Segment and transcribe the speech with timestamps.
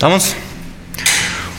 [0.00, 0.34] Vamos.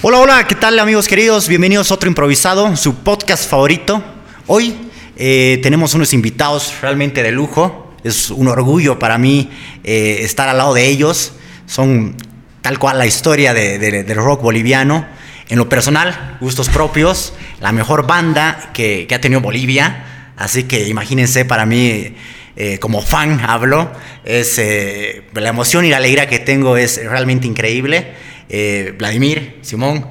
[0.02, 1.48] Hola, hola, ¿qué tal amigos queridos?
[1.48, 4.04] Bienvenidos a otro improvisado, su podcast favorito.
[4.48, 4.76] Hoy
[5.16, 7.96] eh, tenemos unos invitados realmente de lujo.
[8.04, 9.52] Es un orgullo para mí
[9.84, 11.34] eh, estar al lado de ellos.
[11.68, 12.16] Son
[12.62, 15.06] tal cual la historia de- de- del rock boliviano.
[15.50, 20.06] En lo personal, gustos propios, la mejor banda que, que ha tenido Bolivia.
[20.38, 22.16] Así que imagínense para mí,
[22.56, 23.92] eh, como fan hablo,
[24.24, 28.14] es, eh, la emoción y la alegría que tengo es realmente increíble.
[28.50, 30.06] Eh, Vladimir, Simón,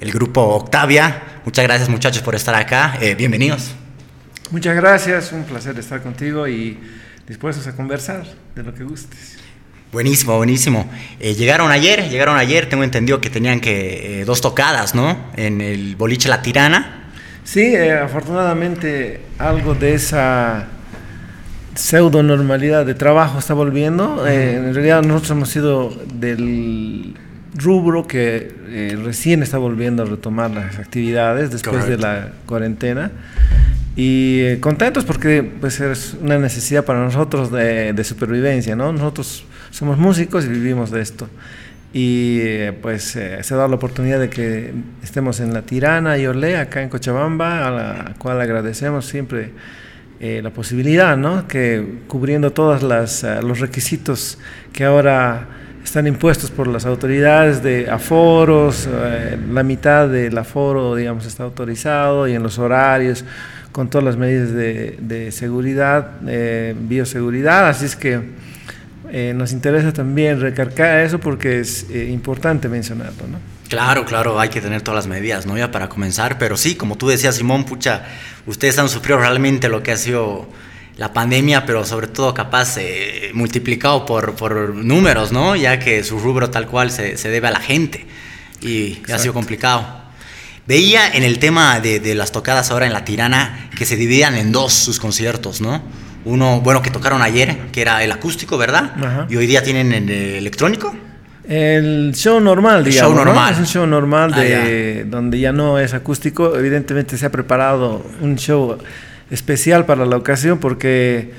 [0.00, 2.98] el grupo Octavia, muchas gracias muchachos por estar acá.
[3.16, 3.74] Bienvenidos.
[4.50, 6.78] Muchas gracias, un placer estar contigo y
[7.26, 9.38] dispuestos a conversar de lo que gustes.
[9.94, 10.90] Buenísimo, buenísimo.
[11.20, 15.16] Eh, llegaron ayer, llegaron ayer, tengo entendido que tenían que eh, dos tocadas, ¿no?
[15.36, 17.12] En el boliche La Tirana.
[17.44, 20.66] Sí, eh, afortunadamente algo de esa
[21.74, 24.26] pseudo normalidad de trabajo está volviendo.
[24.26, 27.14] Eh, en realidad nosotros hemos sido del
[27.56, 33.10] rubro que eh, recién está volviendo a retomar las actividades después de la cuarentena.
[33.96, 38.92] Y eh, contentos porque pues es una necesidad para nosotros de, de supervivencia, ¿no?
[38.92, 41.28] Nosotros somos músicos y vivimos de esto.
[41.94, 46.18] Y eh, pues eh, se ha dado la oportunidad de que estemos en La Tirana
[46.18, 49.52] y Olé, acá en Cochabamba, a la cual agradecemos siempre
[50.24, 51.46] eh, la posibilidad, ¿no?
[51.46, 54.38] Que cubriendo todos los requisitos
[54.72, 55.46] que ahora
[55.84, 62.26] están impuestos por las autoridades de aforos, eh, la mitad del aforo, digamos, está autorizado
[62.26, 63.22] y en los horarios,
[63.70, 68.20] con todas las medidas de, seguridad, eh, bioseguridad, así es que
[69.10, 73.53] eh, nos interesa también recargar eso porque es eh, importante mencionarlo, ¿no?
[73.68, 75.56] Claro, claro, hay que tener todas las medidas, ¿no?
[75.56, 78.04] Ya para comenzar, pero sí, como tú decías, Simón, pucha,
[78.46, 80.48] ustedes han sufrido realmente lo que ha sido
[80.96, 85.56] la pandemia, pero sobre todo capaz eh, multiplicado por, por números, ¿no?
[85.56, 88.06] Ya que su rubro tal cual se, se debe a la gente
[88.60, 90.04] y ha sido complicado.
[90.66, 94.34] Veía en el tema de, de las tocadas ahora en La Tirana que se dividían
[94.34, 95.82] en dos sus conciertos, ¿no?
[96.24, 98.92] Uno, bueno, que tocaron ayer, que era el acústico, ¿verdad?
[98.96, 99.26] Ajá.
[99.28, 100.94] Y hoy día tienen el electrónico.
[101.48, 103.10] El show normal, El digamos.
[103.10, 103.24] show ¿no?
[103.24, 103.52] normal.
[103.52, 106.56] Es un show normal Ah, de, donde ya no es acústico.
[106.56, 108.78] Evidentemente se ha preparado un show
[109.30, 111.32] especial para la ocasión porque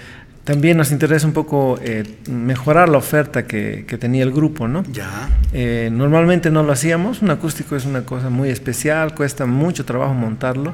[0.44, 4.84] también nos interesa un poco eh, mejorar la oferta que, que tenía el grupo, ¿no?
[4.92, 5.10] Ya.
[5.54, 10.14] Eh, normalmente no lo hacíamos, un acústico es una cosa muy especial, cuesta mucho trabajo
[10.14, 10.74] montarlo,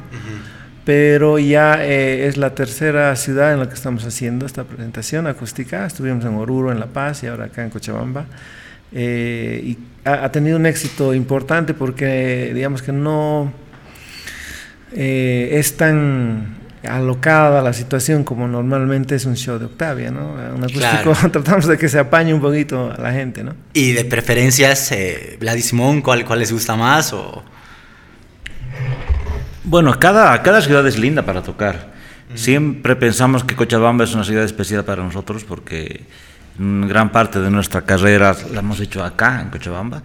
[0.84, 5.86] pero ya eh, es la tercera ciudad en la que estamos haciendo esta presentación acústica.
[5.86, 8.26] Estuvimos en Oruro, en La Paz y ahora acá en Cochabamba.
[8.94, 13.54] Eh, y ha, ha tenido un éxito importante porque digamos que no
[14.94, 20.34] eh, es tan alocada la situación como normalmente es un show de Octavia, ¿no?
[20.34, 21.16] Un acústico Claro.
[21.32, 23.56] tratamos de que se apañe un poquito a la gente, ¿no?
[23.74, 27.14] Y de preferencias, eh, Simón, ¿cuál, ¿cuál les gusta más?
[27.14, 27.44] O...
[29.64, 31.92] Bueno, cada, cada ciudad es linda para tocar.
[32.34, 36.06] Siempre pensamos que Cochabamba es una ciudad especial para nosotros porque
[36.58, 40.02] gran parte de nuestra carrera la hemos hecho acá, en Cochabamba,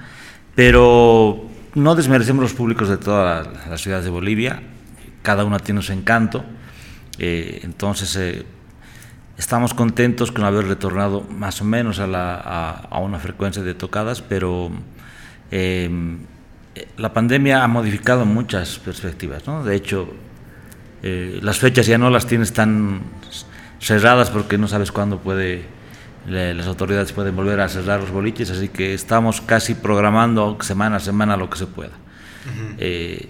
[0.55, 4.63] pero no desmerecemos los públicos de todas las- ciudades de Bolivia,
[5.23, 6.45] cada una tiene su encanto,
[7.19, 8.47] eh, entonces eh,
[9.37, 12.37] estamos contentos con haber retornado más o menos a, la-
[12.91, 14.71] a- una frecuencia de tocadas, pero
[15.51, 15.91] eh,
[16.97, 19.43] la pandemia ha modificado muchas perspectivas.
[19.65, 20.09] De hecho,
[21.03, 23.01] las fechas ya no las tienes tan
[23.81, 25.65] cerradas porque no sabes cuándo puede
[26.29, 31.01] las autoridades pueden volver a cerrar los boliches, así que estamos casi programando semana a
[31.01, 31.93] semana lo que se pueda.
[32.79, 33.29] Eh,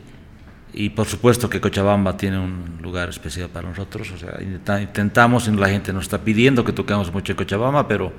[0.73, 5.49] y por supuesto que Cochabamba tiene un lugar especial para nosotros, o sea, intenta- intentamos,
[5.49, 8.12] la gente nos está pidiendo que toquemos mucho en Cochabamba, pero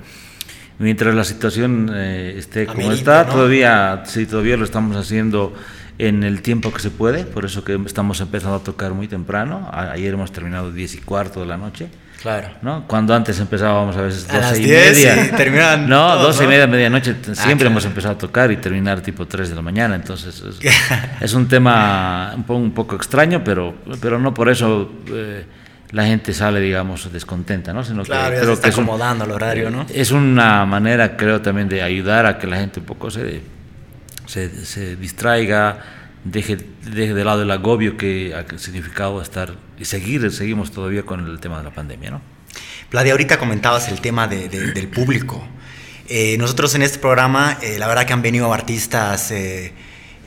[0.80, 3.32] mientras la situación eh, esté como Amerita, está, ¿no?
[3.36, 5.54] todavía, sí, todavía lo estamos haciendo
[5.98, 9.68] en el tiempo que se puede, por eso que estamos empezando a tocar muy temprano,
[9.72, 11.88] ayer hemos terminado 10 y cuarto de la noche,
[12.20, 12.48] Claro.
[12.62, 12.84] ¿no?
[12.88, 15.24] Cuando antes empezábamos a veces A 12 las y 10 media.
[15.26, 17.14] y terminaban No, todos, 12 y media, medianoche.
[17.14, 17.70] t- Siempre claro.
[17.70, 19.94] hemos empezado a tocar y terminar tipo 3 de la mañana.
[19.94, 20.58] Entonces es,
[21.20, 25.44] es un tema un poco, un poco extraño, pero, pero no por eso eh,
[25.92, 27.84] la gente sale, digamos, descontenta, ¿no?
[27.84, 29.86] Sino Claro, que ya se creo está que es un- acomodando el horario, ¿no?
[29.88, 33.42] Es una manera, creo, también de ayudar a que la gente un poco se,
[34.26, 35.78] se, se distraiga,
[36.30, 41.26] deje, deje de lado el agobio que ha significado estar y seguir, seguimos todavía con
[41.26, 42.20] el tema de la pandemia, ¿no?
[42.90, 45.46] Vladi, ahorita comentabas el tema de- de- del público.
[46.08, 49.72] Eh, nosotros en este programa, eh, la verdad que han venido artistas eh,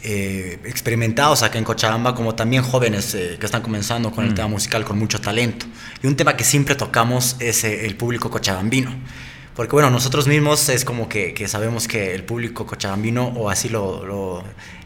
[0.04, 4.48] eh, experimentados acá en Cochabamba, como también jóvenes eh, que están comenzando con el tema
[4.48, 5.66] musical con mucho talento.
[6.04, 8.92] Y un tema que siempre tocamos es eh, el público cochabambino.
[9.56, 13.68] Porque bueno, nosotros mismos es como que, que sabemos que el público cochabambino, o así
[13.70, 14.44] lo, lo,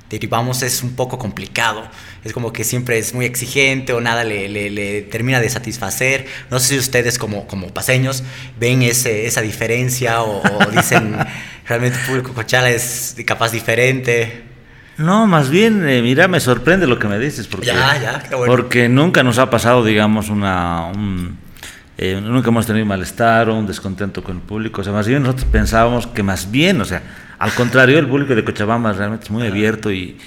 [0.09, 1.83] derivamos, es un poco complicado.
[2.23, 6.25] Es como que siempre es muy exigente o nada le, le, le termina de satisfacer.
[6.51, 8.23] No sé si ustedes como, como paseños
[8.59, 11.15] ven ese, esa diferencia o, o dicen
[11.67, 14.43] realmente el público cochala es capaz diferente.
[14.97, 18.33] No, más bien, eh, mira, me sorprende lo que me dices, porque, Ya, ya, qué
[18.35, 18.49] bueno.
[18.55, 20.85] porque nunca nos ha pasado, digamos, una...
[20.85, 21.37] un-
[21.97, 24.81] eh, nunca hemos tenido malestar o un descontento con el público.
[24.81, 27.01] O sea, más bien nosotros pensábamos que más bien, o sea,
[27.39, 30.17] al contrario, el público de Cochabamba realmente es muy abierto y,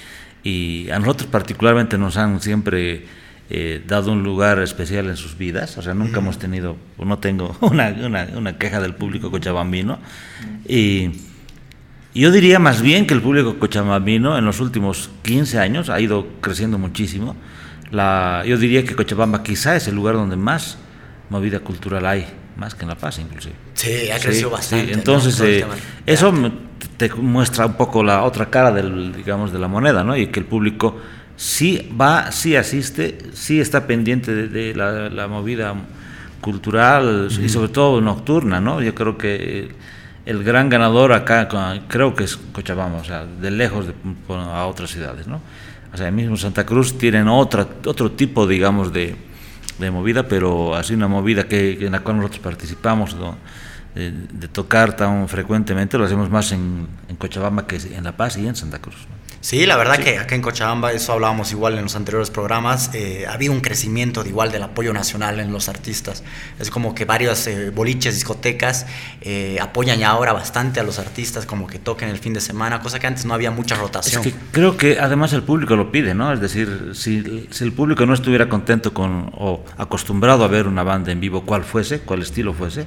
[0.43, 3.05] y a nosotros particularmente nos han siempre
[3.49, 5.77] eh, dado un lugar especial en sus vidas.
[5.77, 9.99] O sea, nunca hemos tenido, o no tengo una, una, una queja del público cochabambino.
[10.67, 11.11] Y,
[12.15, 16.27] yo diría más bien que el público cochabambino en los últimos 15 años ha ido
[16.41, 17.35] creciendo muchísimo.
[17.91, 20.77] La, yo diría que Cochabamba quizá es el lugar donde más
[21.29, 22.27] movida cultural hay,
[22.57, 23.55] más que en La Paz inclusive.
[23.73, 24.53] Sí, ha Sí, crecido sí.
[24.53, 24.91] bastante.
[24.91, 24.97] ¿no?
[24.97, 25.65] Entonces, el eh,
[26.07, 26.51] eso me-
[26.97, 30.15] te muestra un poco la otra cara del, digamos, de la moneda, ¿no?
[30.15, 30.97] Y que el público
[31.35, 35.75] sí va, sí asiste, sí está pendiente de, de la, la movida
[36.41, 38.81] cultural y sobre todo nocturna, ¿no?
[38.81, 39.75] Yo creo que
[40.25, 41.47] el gran ganador acá,
[41.87, 43.93] creo que es Cochabamba, o sea, de lejos de,
[44.35, 45.41] a otras ciudades, ¿no?
[45.93, 49.15] O sea, mismo Santa Cruz tienen otra, otro tipo, digamos, de,
[49.79, 53.37] de movida, pero así una movida que en la cual nosotros participamos, ¿no?
[53.95, 58.47] De, tocar tan frecuentemente, lo hacemos más en, en Cochabamba que en La Paz y
[58.47, 59.07] en Santa Cruz.
[59.41, 63.25] Sí, la verdad que acá en Cochabamba, eso hablábamos igual en los anteriores programas, eh,
[63.25, 66.23] ha habido un crecimiento de igual del apoyo nacional en los artistas.
[66.59, 68.85] Es como que varios eh, boliches, discotecas
[69.21, 72.81] eh, apoyan ya ahora bastante a los artistas, como que toquen el fin de semana,
[72.81, 74.23] cosa que antes no había mucha Es rotación.
[74.23, 76.33] que creo que además el público lo pide, ¿no?
[76.33, 80.83] Es decir, si, si el público no estuviera contento con o acostumbrado a ver una
[80.83, 82.85] banda en vivo, cual fuese, cual estilo fuese,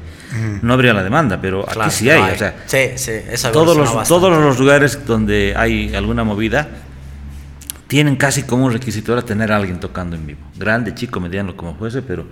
[0.61, 2.21] no habría la demanda, pero Claro, aquí sí hay.
[2.21, 3.13] no O sea, sí, sí,
[3.53, 6.42] todos los, todos los lugares donde hay alguna movida
[7.89, 10.41] tienen casi como un requisito ahora tener a alguien tocando en vivo.
[10.57, 12.27] Grande, chico, mediano, como fuese, pero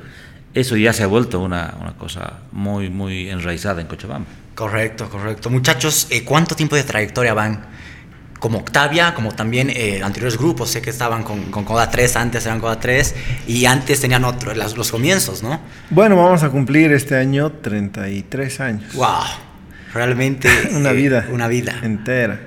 [0.55, 4.27] eso ya se ha vuelto una, una cosa muy, muy enraizada en Cochabamba.
[4.55, 5.51] Correcto, correcto.
[5.51, 7.61] Muchachos, eh, ¿cuánto tiempo de trayectoria van?
[8.39, 12.47] Como Octavia, como también eh, anteriores grupos, sé que estaban con, con Coda 3, antes
[12.47, 13.15] eran Coda 3,
[13.47, 15.61] y antes tenían otro, las- los comienzos, ¿no?
[15.91, 18.95] Bueno, vamos a cumplir este año 33 años.
[18.95, 19.07] ¡Wow!
[19.93, 20.49] Realmente.
[20.75, 21.27] Una eh, vida.
[21.31, 21.75] Una vida.
[21.83, 22.41] Entera.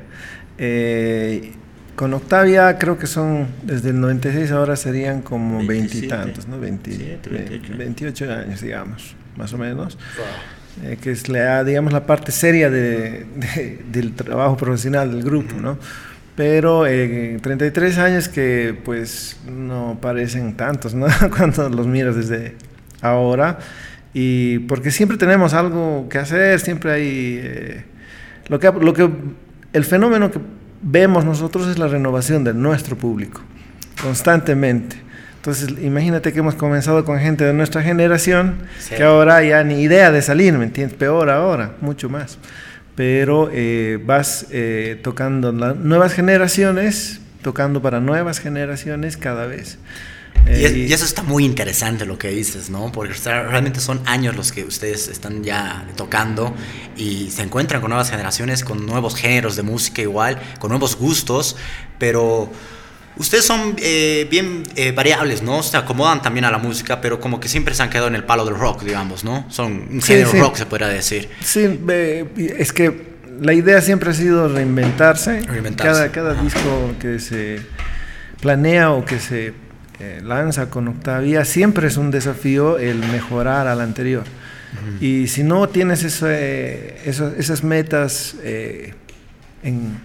[0.58, 1.54] Eh,
[1.96, 6.60] con Octavia creo que son, desde el 96 ahora serían como 27, veintitantos, ¿no?
[6.60, 7.74] 20, 27, 28.
[7.78, 9.98] 28 años, digamos, más o menos.
[10.84, 15.54] Eh, que es la, digamos, la parte seria de- de- del trabajo profesional del grupo,
[15.62, 15.78] ¿no?
[16.36, 21.06] Pero eh, 33 años que pues no parecen tantos, ¿no?
[21.38, 22.56] Cuando los miras desde
[23.02, 23.60] ahora.
[24.16, 27.40] Y porque siempre tenemos algo que hacer, siempre hay...
[27.44, 27.84] eh,
[28.48, 29.08] lo, que, lo que,
[29.74, 30.40] el fenómeno que
[30.82, 33.42] vemos nosotros es la renovación de nuestro público,
[34.02, 34.98] constantemente.
[35.38, 38.96] Entonces, imagínate que hemos comenzado con gente de nuestra generación, Sí.
[38.96, 40.98] que ahora ya ni idea de salir, ¿me entiendes?
[40.98, 42.38] Peor ahora, mucho más.
[42.96, 49.80] Pero eh, vas eh, tocando las nuevas generaciones, tocando para nuevas generaciones cada vez.
[50.46, 52.92] Y, es- Eh, y eso está muy interesante lo que dices, ¿no?
[52.92, 56.54] Porque realmente son años los que ustedes están ya tocando
[56.98, 61.56] y se encuentran con nuevas generaciones, con nuevos géneros de música igual, con nuevos gustos,
[61.98, 62.52] pero
[63.16, 65.64] ustedes son eh, bien eh, variables, ¿no?
[65.64, 68.24] Se acomodan también a la música, pero como que siempre se han quedado en el
[68.26, 69.46] palo del rock, digamos, ¿no?
[69.50, 70.40] Son un género sí.
[70.40, 71.30] rock, se podría decir.
[71.42, 71.80] Sí,
[72.58, 75.42] es que la idea siempre ha sido reinventarse.
[75.42, 76.12] Reinventarse.
[76.12, 77.62] Cada, cada disco que se
[78.42, 79.54] planea o que se
[80.04, 84.24] eh, lanza con Octavia siempre es un desafío el mejorar al anterior.
[85.00, 88.94] Y si no tienes eso, eh, eso- esas metas eh,
[89.64, 89.98] en,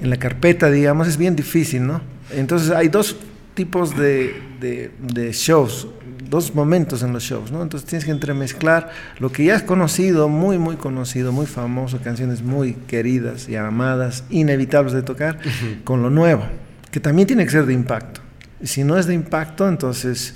[0.00, 2.00] en la carpeta, digamos, es bien difícil, ¿no?
[2.34, 3.16] Entonces hay dos
[3.54, 5.88] tipos de, de- de shows,
[6.30, 7.60] dos momentos en los shows, ¿no?
[7.62, 12.40] Entonces tienes que entremezclar lo que ya has conocido, muy, muy conocido, muy famoso, canciones
[12.42, 15.38] muy queridas y amadas, inevitables de tocar,
[15.84, 16.44] con lo nuevo,
[16.92, 18.17] que también tiene que ser de impacto.
[18.62, 20.34] Si no es de impacto, entonces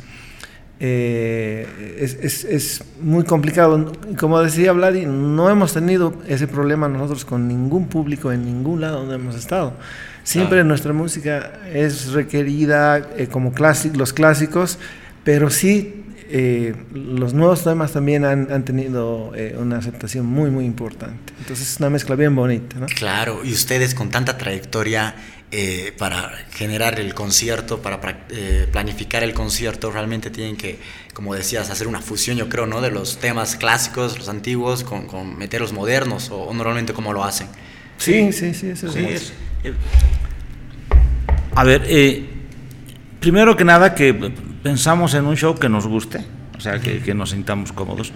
[0.80, 3.92] eh, es, es- es muy complicado.
[4.18, 9.00] Como decía Vladi, no hemos tenido ese problema nosotros con ningún público en ningún lado
[9.00, 9.74] donde hemos estado.
[10.24, 10.68] Siempre Claro.
[10.68, 14.78] nuestra música es requerida eh, como clási- los clásicos,
[15.24, 15.98] pero sí
[16.34, 21.32] eh, los nuevos temas también han, han tenido eh, una aceptación muy, muy importante.
[21.40, 22.78] Entonces es una mezcla bien bonita.
[22.78, 22.86] ¿no?
[22.86, 25.14] Claro, y ustedes con tanta trayectoria
[25.54, 30.78] eh, para generar el concierto, para eh, planificar el concierto, realmente tienen que,
[31.12, 32.80] como decías, hacer una fusión, yo creo, ¿no?
[32.80, 37.12] De los temas clásicos, los antiguos, con, con meter los modernos, o, o, normalmente cómo
[37.12, 37.48] lo hacen.
[37.98, 38.94] Sí, sí, sí, eso es.
[38.94, 39.32] Sí, es
[41.54, 41.82] a ver,
[43.20, 44.14] primero que nada que
[44.62, 46.24] pensamos en un show que nos guste,
[46.56, 48.10] o sea, que, que nos sintamos cómodos.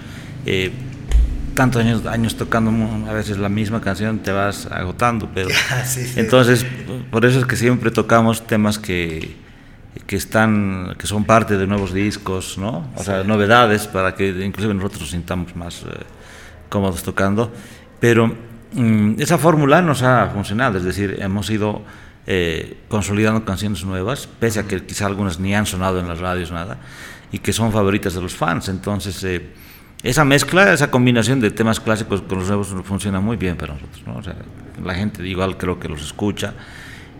[1.57, 2.71] Tantos años, años tocando
[3.11, 5.49] a veces la misma canción te vas agotando, pero
[5.85, 6.21] sí, sí.
[6.21, 6.67] entonces
[7.11, 9.37] por eso es que siempre tocamos temas que,
[10.07, 12.89] que están que son parte de nuevos discos, ¿no?
[12.95, 16.05] O sea, novedades para que inclusive nosotros nos sintamos más eh,
[16.69, 17.51] cómodos tocando,
[18.01, 18.33] pero
[18.75, 21.83] mmm, esa fórmula nos ha funcionado, es decir, hemos ido
[22.27, 26.51] eh, consolidando canciones nuevas, pese a que quizá algunas ni han sonado en las radios
[26.51, 26.77] nada,
[27.33, 28.69] y que son favoritas de los fans.
[28.69, 29.49] Entonces, eh,
[30.09, 34.03] esa mezcla, esa combinación de temas clásicos con los nuevos funciona muy bien para nosotros.
[34.07, 34.17] ¿no?
[34.17, 34.37] O sea,
[34.83, 36.55] la gente igual creo que los escucha,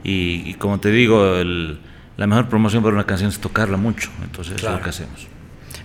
[0.05, 1.81] y, y como te digo, el,
[2.17, 4.77] la mejor promoción para una canción es tocarla mucho, entonces claro.
[4.77, 5.27] es lo que hacemos.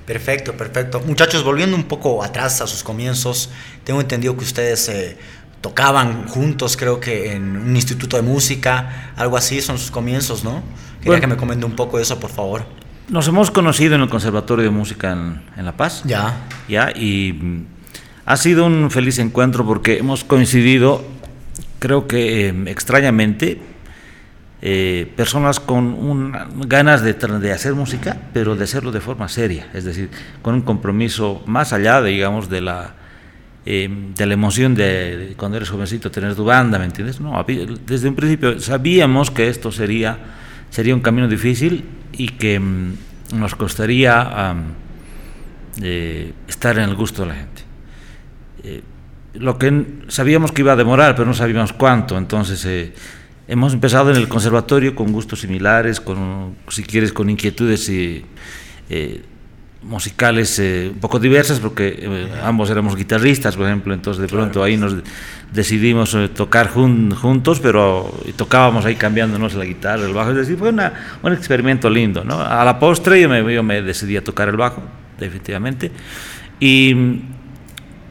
[0.05, 0.99] Perfecto, perfecto.
[1.01, 3.49] Muchachos, volviendo un poco atrás a sus comienzos,
[3.83, 5.17] tengo entendido que ustedes eh,
[5.61, 10.63] tocaban juntos, creo que en un instituto de música, algo así son sus comienzos, ¿no?
[10.99, 12.65] Quería bueno, que me comente un poco de eso, por favor.
[13.11, 16.01] Nos hemos conocido en el Conservatorio de Música en, en La Paz.
[16.05, 16.33] Ya.
[16.69, 17.65] Ya, y mm,
[18.25, 21.03] ha sido un feliz encuentro porque hemos coincidido,
[21.79, 23.59] creo que eh, extrañamente,
[24.61, 26.37] eh, personas con un,
[26.69, 30.09] ganas de, de, hacer música, pero de hacerlo de forma seria, es decir,
[30.41, 32.93] con un compromiso más allá, de, digamos, de la
[33.65, 37.19] eh, de la emoción de, de, cuando eres jovencito tener tu banda, ¿me entiendes?
[37.19, 37.45] No,
[37.85, 40.17] desde un principio sabíamos que esto sería,
[40.71, 42.95] sería un camino difícil y que um,
[43.33, 45.83] nos costaría um,
[46.47, 47.61] estar en el gusto de la gente.
[48.63, 48.81] Eh,
[49.35, 52.93] lo que sabíamos que iba a demorar, pero no sabíamos cuánto, entonces eh,
[53.47, 58.25] hemos empezado en el conservatorio con gustos similares, con, si quieres, con inquietudes y
[59.83, 64.53] musicales eh, un poco diversas porque eh, ambos éramos guitarristas por ejemplo entonces de pronto
[64.53, 64.65] claro.
[64.65, 64.95] ahí nos
[65.51, 70.57] decidimos eh, tocar jun juntos pero tocábamos ahí cambiándonos la guitarra el bajo es decir
[70.57, 72.39] fue una, un experimento lindo ¿no?
[72.39, 74.83] a la postre yo me, yo me decidí a tocar el bajo
[75.19, 75.91] definitivamente
[76.59, 77.21] y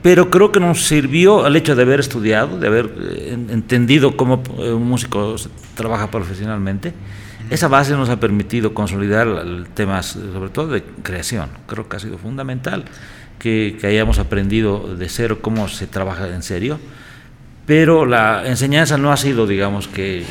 [0.03, 4.43] pero creo que nos sirvió el hecho de haber estudiado de haber eh, entendido cómo
[4.59, 5.37] un músico
[5.77, 6.93] trabaja profesionalmente
[7.51, 9.29] esa base nos ha permitido consolidar
[9.75, 11.51] temas, sobre todo de creación.
[11.67, 12.85] Creo que ha sido fundamental
[13.39, 16.79] que, que, hayamos aprendido de cero cómo se trabaja en serio,
[17.67, 20.25] pero la enseñanza no ha sido, digamos, que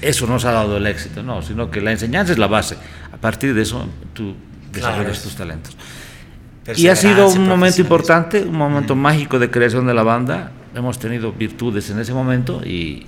[0.00, 2.76] eso nos ha dado el éxito, no, sino que la enseñanza es la base.
[3.12, 4.34] A partir de eso tú
[4.72, 5.22] desarrollas claro.
[5.22, 5.76] tus talentos.
[6.76, 8.98] Y ha sido un momento importante, un momento mm.
[8.98, 10.52] mágico de creación de la banda.
[10.74, 13.06] Hemos tenido virtudes en ese momento y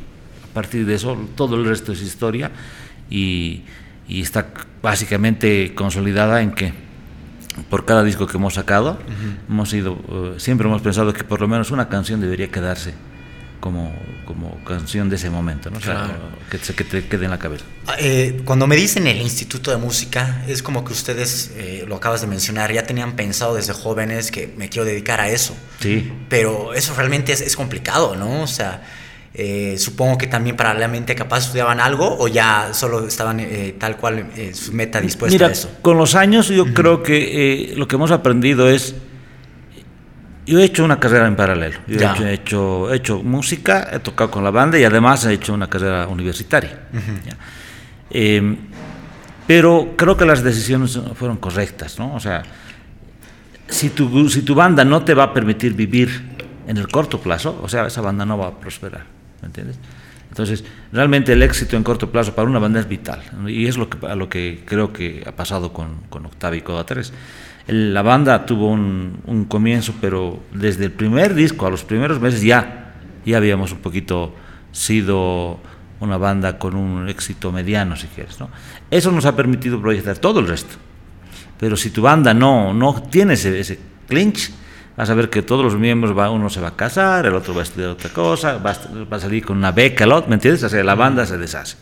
[0.50, 2.50] a partir de eso todo el resto es historia
[3.10, 3.62] y,
[4.08, 4.46] y está
[4.82, 6.72] básicamente consolidada en que
[7.68, 9.50] por cada disco que hemos sacado, uh -huh.
[9.50, 12.94] hemos ido, uh, siempre hemos pensado que por lo menos una canción debería quedarse
[13.60, 13.92] como,
[14.24, 15.78] como canción de ese momento, ¿no?
[15.78, 16.04] Claro.
[16.04, 17.64] O sea, que, se, que te quede en la cabeza.
[17.98, 22.22] Eh, cuando me dicen el Instituto de Música, es como que ustedes, eh, lo acabas
[22.22, 25.54] de mencionar, ya tenían pensado desde jóvenes que me quiero dedicar a eso.
[25.80, 26.10] Sí.
[26.28, 28.42] Pero eso realmente es, es complicado, ¿no?
[28.42, 28.82] O sea,
[29.32, 34.26] eh, supongo que también paralelamente capaz estudiaban algo o ya solo estaban eh, tal cual
[34.36, 35.70] eh, su meta dispuesta Mira, a eso.
[35.82, 36.74] Con los años yo uh -huh.
[36.74, 38.96] creo que lo que hemos aprendido es,
[40.46, 43.88] yo he hecho una carrera en paralelo, yo he hecho, he hecho, he, hecho, música,
[43.92, 46.88] he tocado con la banda y además he hecho una carrera universitaria.
[46.92, 48.56] Uh -huh.
[49.46, 52.16] pero creo que las decisiones fueron correctas, ¿no?
[52.16, 52.42] O sea,
[53.68, 56.08] si tu, si tu banda no te va a permitir vivir
[56.66, 59.19] en el corto plazo, o sea, esa banda no va a prosperar.
[59.42, 59.78] ¿Me entiendes?
[60.28, 63.90] Entonces, realmente el éxito en corto plazo para una banda es vital, y es lo
[63.90, 67.12] que, a lo que creo que ha pasado con, con Octavio y Coda 3.
[67.66, 72.20] El, la banda tuvo un, un, comienzo, pero desde el primer disco, a los primeros
[72.20, 72.94] meses, ya,
[73.26, 74.34] ya habíamos un poquito
[74.72, 75.58] sido
[76.00, 78.40] una banda con un éxito mediano, si quieres.
[78.40, 78.48] ¿no?
[78.90, 80.76] Eso nos ha permitido proyectar todo el resto.
[81.58, 83.78] Pero si tu banda no, no tiene ese, ese
[84.08, 84.50] clinch,
[85.00, 87.54] vas a ver que todos los miembros, va, uno se va a casar, el otro
[87.54, 90.28] va a estudiar otra cosa, va a, va a salir con una beca, el otro,
[90.28, 90.62] ¿me entiendes?
[90.62, 91.76] O sea, la banda se deshace.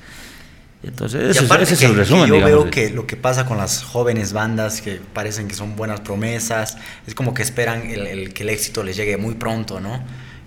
[0.85, 2.29] Entonces, ese, ese es el resumen.
[2.29, 5.75] yo digamos, veo que lo que pasa con las jóvenes bandas que parecen que son
[5.75, 9.81] buenas promesas, es como que esperan el, el, que el éxito les llegue muy pronto,
[9.81, 10.01] ¿no?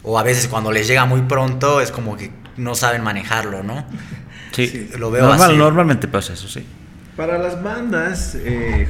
[0.03, 3.83] O a veces cuando les llega muy pronto es como que no saben manejarlo, ¿no?
[4.53, 5.57] Sí, sí lo veo Normal, así.
[5.57, 6.65] Normalmente pasa eso, sí.
[7.17, 8.87] Para las bandas, eh,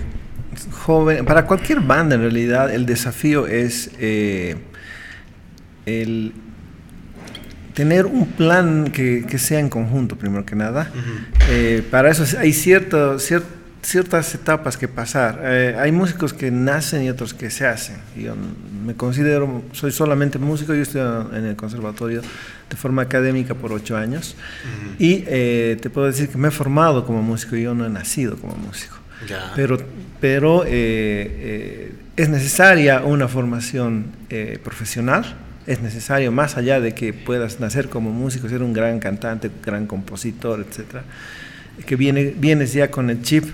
[0.72, 4.58] joven, para cualquier banda en realidad, el desafío es eh,
[5.86, 6.34] el
[7.74, 10.92] tener un plan que, que, sea en conjunto, primero que nada.
[11.50, 15.42] Eh, para eso hay cierto, ciertas etapas que pasar.
[15.44, 17.98] Eh, hay músicos que nacen y otros que se hacen.
[18.16, 18.36] Yo
[18.86, 21.02] me considero, soy solamente músico, yo estoy
[21.34, 22.22] en el conservatorio
[22.70, 24.36] de forma académica por ocho años
[24.98, 27.90] y eh, te puedo decir que me he formado como músico y yo no he
[27.90, 29.01] nacido como músico.
[29.56, 29.78] Pero,
[30.20, 34.08] pero es necesaria una formación
[34.64, 35.38] profesional
[35.68, 39.86] es necesario, más allá de que puedas nacer como músico, ser un gran cantante, gran
[39.86, 41.04] compositor, etcétera,
[41.86, 43.46] que viene, vienes ya con el chip,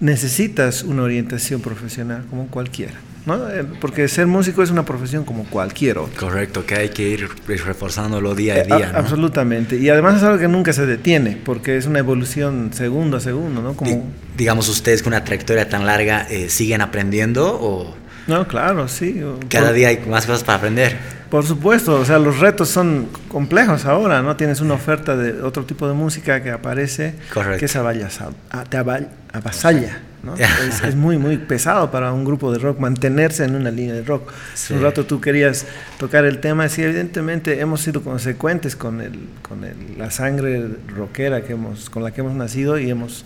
[0.00, 2.94] necesitas una orientación profesional como cualquiera.
[3.26, 3.48] ¿No?
[3.48, 6.18] Eh, porque ser músico es una profesión como cualquier otra.
[6.18, 8.92] Correcto, que hay que ir reforzándolo día a eh, día.
[8.94, 9.76] Absolutamente.
[9.76, 13.62] Y además es algo que nunca se detiene, porque es una evolución segundo a segundo.
[13.62, 13.74] ¿no?
[13.74, 14.10] Como...
[14.36, 17.94] digamos, ustedes con una trayectoria tan larga, eh, ¿siguen aprendiendo o...?
[18.26, 19.20] No, claro, sí.
[19.48, 20.96] Cada día hay más cosas para aprender.
[21.32, 24.36] Por supuesto, o sea, los retos son complejos ahora, ¿no?
[24.36, 27.14] Tienes una oferta de otro tipo de música que aparece,
[27.58, 30.34] que es ah, te avasalla, ¿no?
[30.86, 34.32] es, muy, muy pesado para un grupo de rock mantenerse en una línea de rock.
[34.70, 35.66] Un rato tú querías
[35.98, 41.42] tocar el tema, sí, evidentemente hemos sido consecuentes con, el, con el, la sangre rockera
[41.42, 43.24] que hemos, con la que hemos nacido y hemos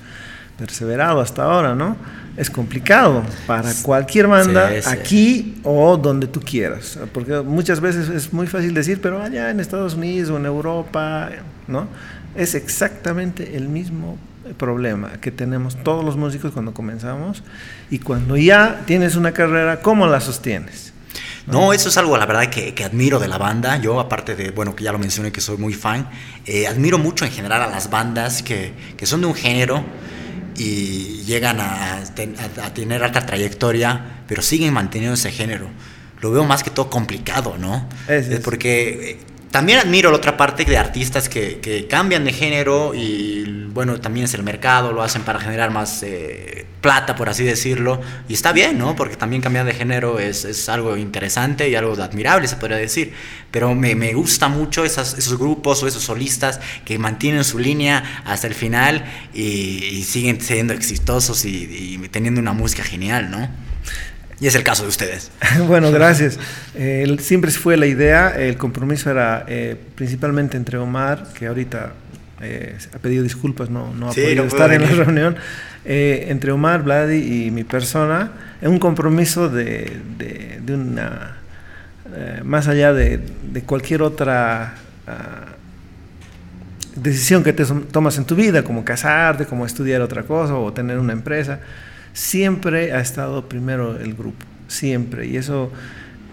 [0.59, 1.97] perseverado hasta ahora, ¿no?
[2.37, 8.47] Es complicado para cualquier banda, aquí o donde tú quieras, porque muchas veces es muy
[8.47, 11.31] fácil decir, pero allá en Estados Unidos o en Europa,
[11.67, 11.89] ¿no?
[12.35, 14.19] Es exactamente el mismo
[14.55, 17.43] problema que tenemos todos los músicos cuando comenzamos
[17.91, 20.93] y cuando ya tienes una carrera, ¿cómo la sostienes?
[21.47, 23.77] No, eso es algo, la verdad, que, que, admiro de la banda.
[23.77, 26.09] Yo, aparte de, bueno, que ya lo mencioné, que soy muy fan,
[26.45, 29.85] eh, admiro mucho en general a las bandas que, que son de un género
[30.57, 32.03] y llegan a,
[32.75, 35.69] tener alta trayectoria, pero siguen manteniendo ese género.
[36.21, 37.87] Lo veo más que todo complicado, ¿no?
[38.09, 39.19] Es, Porque eh,
[39.51, 44.25] también admiro la otra parte de artistas que, que, cambian de género y bueno, también
[44.25, 48.01] es el mercado, lo hacen para generar más eh, plata, por así decirlo.
[48.29, 48.97] Y está bien, ¿no?
[48.97, 53.13] Porque también cambiar de género es, es algo interesante y algo admirable, se podría decir.
[53.51, 58.23] Pero me, me gusta mucho esas, esos grupos o esos solistas que mantienen su línea
[58.25, 63.49] hasta el final y, siguen siendo exitosos y, y teniendo una música genial, ¿no?
[64.41, 65.31] Y es el caso de ustedes.
[65.67, 66.39] bueno, gracias.
[67.19, 71.93] siempre fue la idea, el compromiso era eh, principalmente entre Omar, que ahorita
[72.43, 75.37] eh, ha pedido disculpas, no, no ha podido estar en la reunión,
[75.85, 81.37] eh, entre Omar, Vladi y mi persona, es un compromiso de, de, una,
[82.45, 83.21] más allá de,
[83.53, 84.75] de cualquier otra...
[85.07, 85.57] Ah,
[86.97, 90.99] decisión que te tomas en tu vida, como casarte, como estudiar otra cosa o tener
[90.99, 91.61] una empresa,
[92.17, 95.27] siempre ha estado primero el grupo, siempre.
[95.27, 95.71] Y eso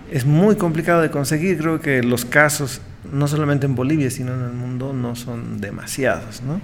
[0.10, 1.58] es muy complicado de conseguir.
[1.58, 2.80] Creo que los casos,
[3.12, 6.42] no solamente en Bolivia, sino en el mundo, no son demasiados.
[6.42, 6.62] ¿no?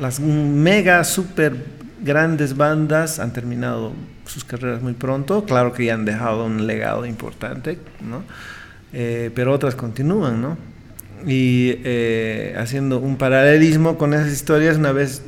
[0.00, 1.56] Las mega, súper
[2.00, 3.92] grandes bandas han terminado
[4.26, 5.44] sus carreras muy pronto.
[5.44, 8.22] Claro que ya han dejado un legado importante, ¿no?
[8.92, 10.40] Eh, pero otras continúan.
[10.40, 10.56] ¿no?
[11.26, 15.22] Y eh, haciendo un paralelismo con esas historias, una vez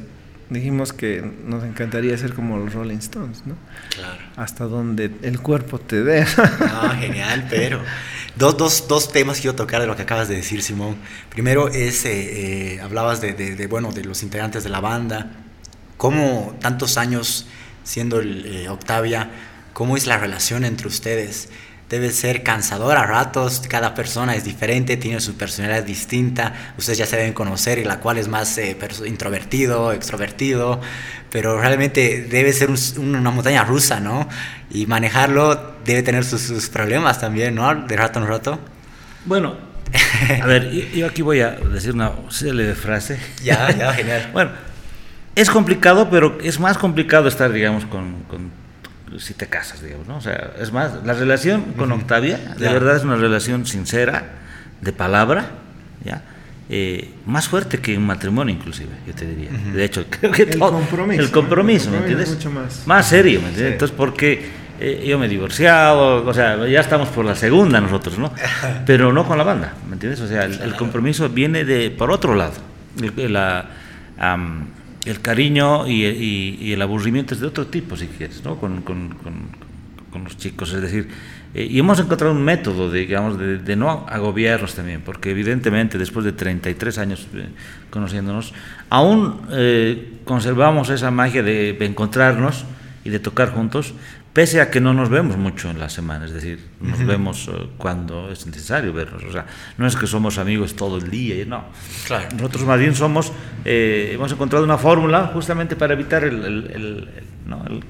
[0.50, 3.54] dijimos que nos encantaría ser como los Rolling Stones, ¿no?
[3.94, 4.22] Claro.
[4.37, 6.26] Hasta donde el cuerpo te dé.
[6.61, 7.80] Ah, genial, pero
[8.37, 10.96] dos, dos, dos, temas quiero tocar de lo que acabas de decir, Simón.
[11.28, 15.32] Primero es, eh, eh, hablabas de, de, bueno, de los integrantes de la banda,
[15.96, 17.46] cómo tantos años
[17.84, 19.30] siendo el, eh, Octavia,
[19.72, 21.48] cómo es la relación entre ustedes
[21.88, 27.07] debe ser cansador a ratos, cada persona es diferente, tiene su personalidad distinta, ustedes ya
[27.07, 30.81] se deben conocer y la cual es más eh, introvertido, extrovertido,
[31.31, 34.29] pero realmente debe ser una montaña rusa, ¿no?
[34.70, 37.74] Y manejarlo debe tener sus, problemas también, ¿no?
[37.74, 38.59] De rato en rato.
[39.24, 39.57] Bueno,
[40.42, 43.18] a ver, yo aquí voy a decir una de frase.
[43.42, 44.29] Ya, ya, genial.
[44.33, 44.51] bueno,
[45.35, 48.51] es complicado, pero es más complicado estar, digamos, con, con
[49.18, 50.16] si te casas, digamos, ¿no?
[50.16, 54.25] O sea, es más, la relación con Octavia, de verdad es una relación sincera,
[54.81, 55.51] de palabra,
[56.05, 56.23] ¿ya?
[56.71, 59.51] Eh, más fuerte que un matrimonio inclusive, yo te diría.
[59.51, 62.29] De hecho, creo que el compromiso, el compromiso, ¿me entiendes?
[62.29, 62.87] Mucho más.
[62.87, 63.73] más serio, ¿me entiendes?
[63.73, 68.18] Entonces, porque eh, yo me he divorciado, o sea, ya estamos por la segunda nosotros,
[68.18, 68.33] ¿no?
[68.87, 70.21] Pero no con la banda, ¿me entiendes?
[70.21, 72.55] O sea, el, compromiso viene de por otro lado.
[73.16, 73.64] La,
[75.04, 78.56] el cariño y, el aburrimiento es de otro tipo, si quieres, ¿no?
[78.56, 80.72] con, con, con, los chicos.
[80.72, 81.08] Es decir,
[81.54, 86.24] eh, y hemos encontrado un método, de, digamos, de, no agobiarnos también, porque evidentemente después
[86.24, 87.46] de 33 años eh,
[87.90, 88.52] conociéndonos,
[88.90, 92.64] aún eh, conservamos esa magia de, encontrarnos
[93.04, 93.94] y de tocar juntos,
[94.38, 97.70] pese a que no nos vemos mucho en la semana, es decir, nos vemos eh,
[97.77, 99.24] cuando es necesario vernos.
[99.24, 99.46] O sea,
[99.79, 101.64] no es que somos amigos todo el día, no.
[102.07, 102.29] Claro.
[102.37, 103.33] Nosotros más bien somos,
[103.64, 107.09] eh, hemos encontrado una fórmula justamente para evitar el, el- el- el-
[107.46, 107.64] ¿no?
[107.66, 107.83] el-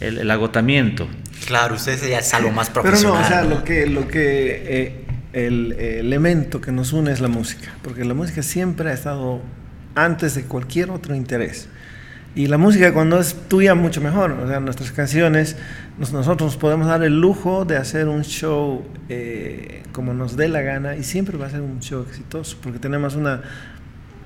[0.00, 1.06] el- el agotamiento.
[1.46, 3.20] Claro, usted ya es algo más Pero profesional.
[3.20, 3.50] no, o sea, ¿no?
[3.50, 8.04] lo que, lo que eh, el eh, elemento que nos une es la música, porque
[8.04, 9.40] la música siempre ha estado
[9.94, 11.68] antes de cualquier otro interés.
[12.36, 15.56] Y la música cuando es tuya mucho mejor, o sea, nuestras canciones,
[15.98, 20.48] nos- nosotros nos podemos dar el lujo de hacer un show eh, como nos dé
[20.48, 23.40] la gana y siempre va a ser un show exitoso, porque tenemos una,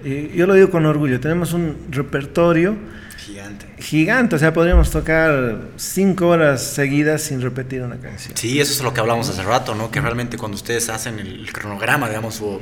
[0.05, 2.77] eh, yo lo digo con orgullo, tenemos un repertorio
[3.19, 3.67] Gigante.
[3.79, 8.35] gigante, o sea, podríamos tocar cinco horas seguidas sin repetir una canción.
[8.39, 9.91] Sí, eso es lo que hablamos hace rato, ¿no?
[9.91, 12.59] Que realmente cuando ustedes hacen el cronograma, digamos, o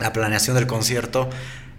[0.00, 1.28] la planeación del concierto,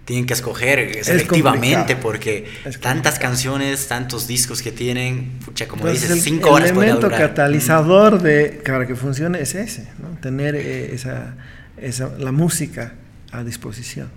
[0.04, 6.08] tienen que escoger selectivamente porque Es tantas canciones, tantos discos que tienen, pucha, como Entonces,
[6.08, 7.28] dices, el cinco horas podría elemento durar.
[7.28, 10.18] catalizador de para que funcione es ese, ¿no?
[10.20, 11.36] tener eh, esa,
[11.76, 12.94] esa- la música
[13.30, 14.08] a disposición.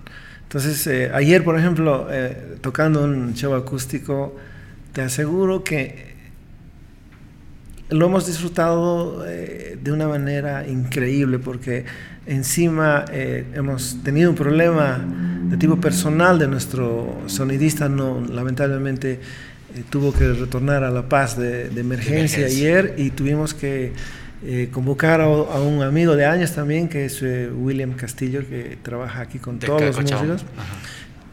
[0.42, 4.36] Entonces, eh, ayer, por ejemplo, eh, tocando un show acústico,
[4.92, 6.14] te aseguro que
[7.90, 11.84] lo hemos disfrutado eh, de una manera increíble porque
[12.26, 15.04] encima eh, hemos tenido un problema
[15.50, 19.20] de tipo personal de nuestro sonidista, no, lamentablemente
[19.74, 22.46] eh, tuvo que retornar a La Paz de, de emergencia, emergencia.
[22.46, 23.92] ayer y tuvimos que
[24.44, 28.78] eh, convocar a, a un amigo de años también, que es eh, William Castillo, que
[28.82, 30.74] trabaja aquí con De todos los músicos Ajá.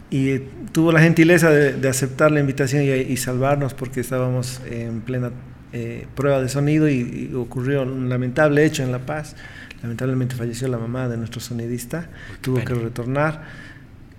[0.09, 0.39] y
[0.71, 5.31] tuvo la gentileza de, de aceptar la invitación y, y salvarnos porque estábamos en plena
[6.15, 9.37] prueba de sonido y, y ocurrió un lamentable hecho en La Paz.
[9.81, 12.09] Lamentablemente falleció la mamá de nuestro sonidista,
[12.41, 12.67] tuvo pena.
[12.67, 13.41] que retornar,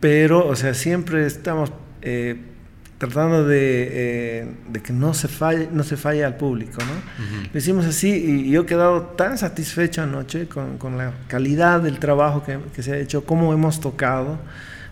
[0.02, 1.70] pero, o sea, siempre estamos
[2.02, 2.36] eh,
[2.98, 6.92] tratando de, eh, de que no se falle, no se falle al público, ¿no?
[6.92, 7.48] Ujú.
[7.52, 12.00] Lo hicimos así y yo he quedado tan satisfecho anoche con, con la calidad del
[12.00, 14.40] trabajo que, que se ha hecho, cómo hemos tocado,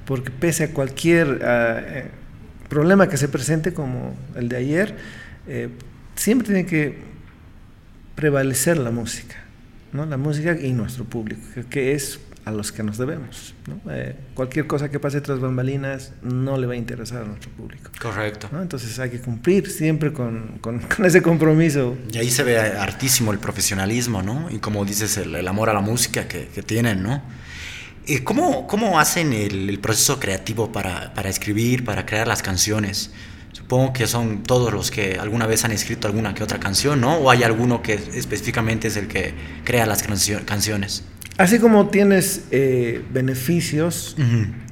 [0.05, 2.11] porque pese a cualquier ah, eh,
[2.69, 4.97] problema que se presente como el de ayer,
[5.49, 5.71] eh,
[6.15, 7.01] siempre tiene que
[8.15, 9.43] prevalecer la música,
[9.93, 10.07] ¿no?
[10.07, 12.21] La música y nuestro público, que, que es
[12.51, 13.81] a los que nos debemos, ¿no?
[13.93, 17.91] Eh, cualquier cosa que pase tras bambalinas no le va a interesar a nuestro público.
[18.01, 18.49] Correcto.
[18.53, 18.61] ¿no?
[18.61, 21.97] Entonces hay que cumplir siempre con, con- con ese compromiso.
[22.13, 24.49] Y ahí se ve hartísimo el profesionalismo, ¿no?
[24.51, 27.23] Y como dices, el, el amor a la música que, que tienen, ¿no?
[28.07, 33.11] Eh, ¿cómo, ¿Cómo hacen el, el proceso creativo para, para escribir, para crear las canciones?
[33.53, 37.17] Supongo que son todos los que alguna vez han escrito alguna que otra canción, ¿no?
[37.19, 39.35] ¿O hay alguno que específicamente es el que
[39.65, 41.03] crea las cancio- canciones?
[41.37, 44.17] Así como tienes eh, beneficios,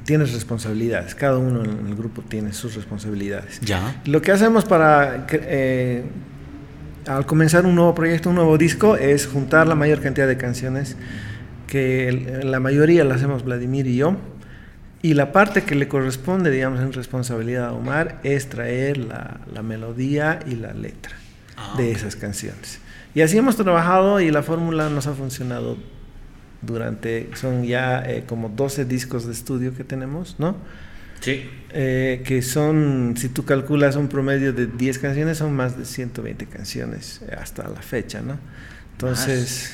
[0.04, 1.14] tienes responsabilidades.
[1.14, 3.60] Cada uno en el grupo tiene sus responsabilidades.
[3.60, 4.00] Ya.
[4.04, 6.04] Lo que hacemos para, eh,
[7.06, 10.96] al comenzar un nuevo proyecto, un nuevo disco, es juntar la mayor cantidad de canciones,
[11.66, 14.16] que la mayoría la hacemos Vladimir y yo,
[15.00, 19.62] y la parte que le corresponde, digamos, en responsabilidad a Omar, es traer la, la
[19.62, 21.14] melodía y la letra
[21.58, 22.78] Ah, de esas canciones.
[23.14, 25.76] Y así hemos trabajado y la fórmula nos ha funcionado
[26.62, 30.56] durante, son ya eh, como 12 discos de estudio que tenemos, ¿no?
[31.20, 31.48] Sí.
[31.70, 36.46] Eh, que son, si tú calculas un promedio de 10 canciones, son más de 120
[36.46, 38.38] canciones eh, hasta la fecha, ¿no?
[38.92, 39.72] Entonces,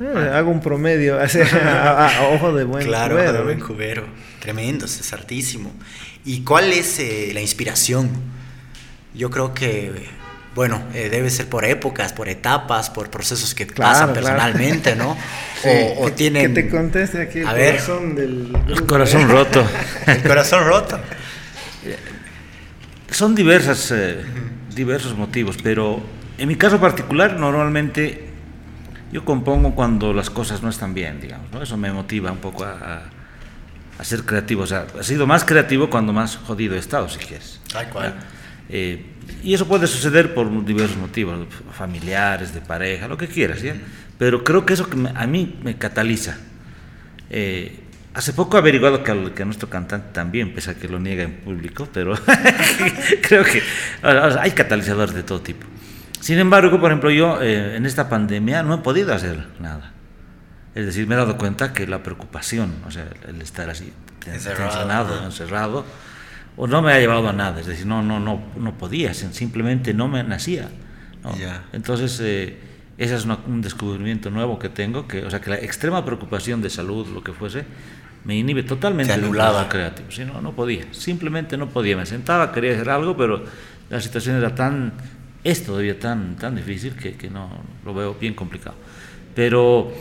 [0.00, 1.46] eh, hago un promedio, así, a,
[2.06, 3.44] a- a ojo de buen claro, cubero, de ¿no?
[3.44, 4.04] buen cubero.
[4.40, 5.72] Tremendo, es hartísimo.
[6.24, 8.08] ¿Y cuál es eh, la inspiración?
[9.14, 9.92] Yo creo que,
[10.54, 14.26] bueno, eh, debe ser por épocas, por etapas, por procesos que Claro, pasan claro.
[14.26, 15.16] personalmente, ¿no?
[15.62, 16.54] Sí, o, tienen...
[16.54, 17.74] Que te conteste aquí el A ver.
[17.76, 18.52] corazón del...
[18.68, 19.26] El corazón ¿eh?
[19.28, 19.64] roto.
[20.08, 20.98] El corazón roto.
[23.10, 24.24] Son diversas, eh,
[24.74, 26.02] diversos motivos, pero
[26.38, 28.28] en mi caso particular, normalmente
[29.12, 31.62] yo compongo cuando las cosas no están bien, digamos, ¿no?
[31.62, 33.02] Eso me motiva un poco a, a-
[33.98, 34.62] a ser creativo.
[34.62, 37.60] O sea, ha sido más creativo cuando más jodido he estado, si quieres.
[37.70, 38.14] Tal cual.
[38.70, 39.04] Eh,
[39.42, 43.74] y eso puede suceder por diversos motivos, familiares, de pareja, lo que quieras, ¿ya?
[44.18, 46.36] Pero creo que eso que a mí me cataliza.
[47.30, 47.80] Eh,
[48.14, 50.98] hace poco he averiguado que, al- que a nuestro cantante también, pese a que lo
[50.98, 52.14] niega en público, pero
[53.22, 53.62] creo que
[54.02, 55.66] o sea, hay catalizadores de todo tipo.
[56.20, 59.92] Sin embargo, por ejemplo, yo eh, en esta pandemia no he podido hacer nada.
[60.74, 63.92] Es decir, me he dado cuenta que la preocupación, o sea, el estar así
[64.26, 65.24] Encerrado, tensionado, ajá.
[65.26, 65.84] encerrado,
[66.56, 67.60] o no me ha llevado a nada.
[67.60, 70.68] Es decir, no, no, no, no podía, sim- simplemente no me nacía.
[71.72, 72.56] Entonces, eh,
[72.98, 76.70] ese es un descubrimiento nuevo que tengo, que, o sea, que la extrema preocupación de
[76.70, 77.64] salud, lo que fuese,
[78.24, 80.10] me inhibe totalmente proceso creativo.
[80.10, 81.96] Sí, no, no podía, simplemente no podía.
[81.96, 83.42] Me sentaba, quería hacer algo, pero
[83.90, 84.92] la situación era tan,
[85.44, 87.50] es todavía tan, tan difícil que, que no
[87.84, 88.76] lo veo bien complicado.
[89.34, 89.92] Pero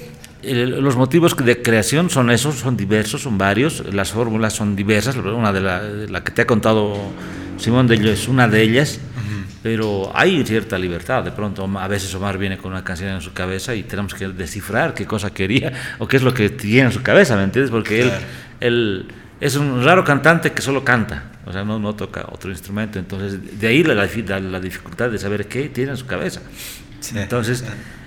[0.43, 5.53] los motivos de creación son esos, son diversos, son varios, las fórmulas son diversas, una
[5.53, 6.95] de la, la que te ha contado
[7.61, 8.99] Simón de ellos es una de ellas,
[9.61, 11.23] pero hay cierta libertad.
[11.23, 14.27] De pronto, a veces Omar viene con una canción en su cabeza y tenemos que
[14.29, 17.69] descifrar qué cosa quería o qué es lo que tiene en su cabeza, ¿me entiendes?
[17.69, 18.11] Porque él,
[18.59, 19.05] él
[19.39, 22.97] es un raro cantante que solo canta, o sea, no, no toca otro instrumento.
[22.97, 26.41] Entonces, de ahí la, la, dificultad de saber qué tiene en su cabeza.
[27.13, 27.63] Entonces,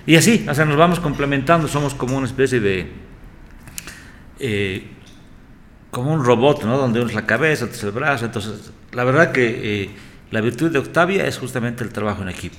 [0.07, 2.91] y así, o sea, nos vamos complementando, somos como una especie de.
[4.39, 4.87] Eh,
[5.89, 6.77] como un robot, ¿no?
[6.77, 8.25] Donde uno es la cabeza, otro es el brazo.
[8.25, 9.89] Entonces, la verdad que eh,
[10.29, 12.57] la virtud de Octavia es justamente el trabajo en equipo.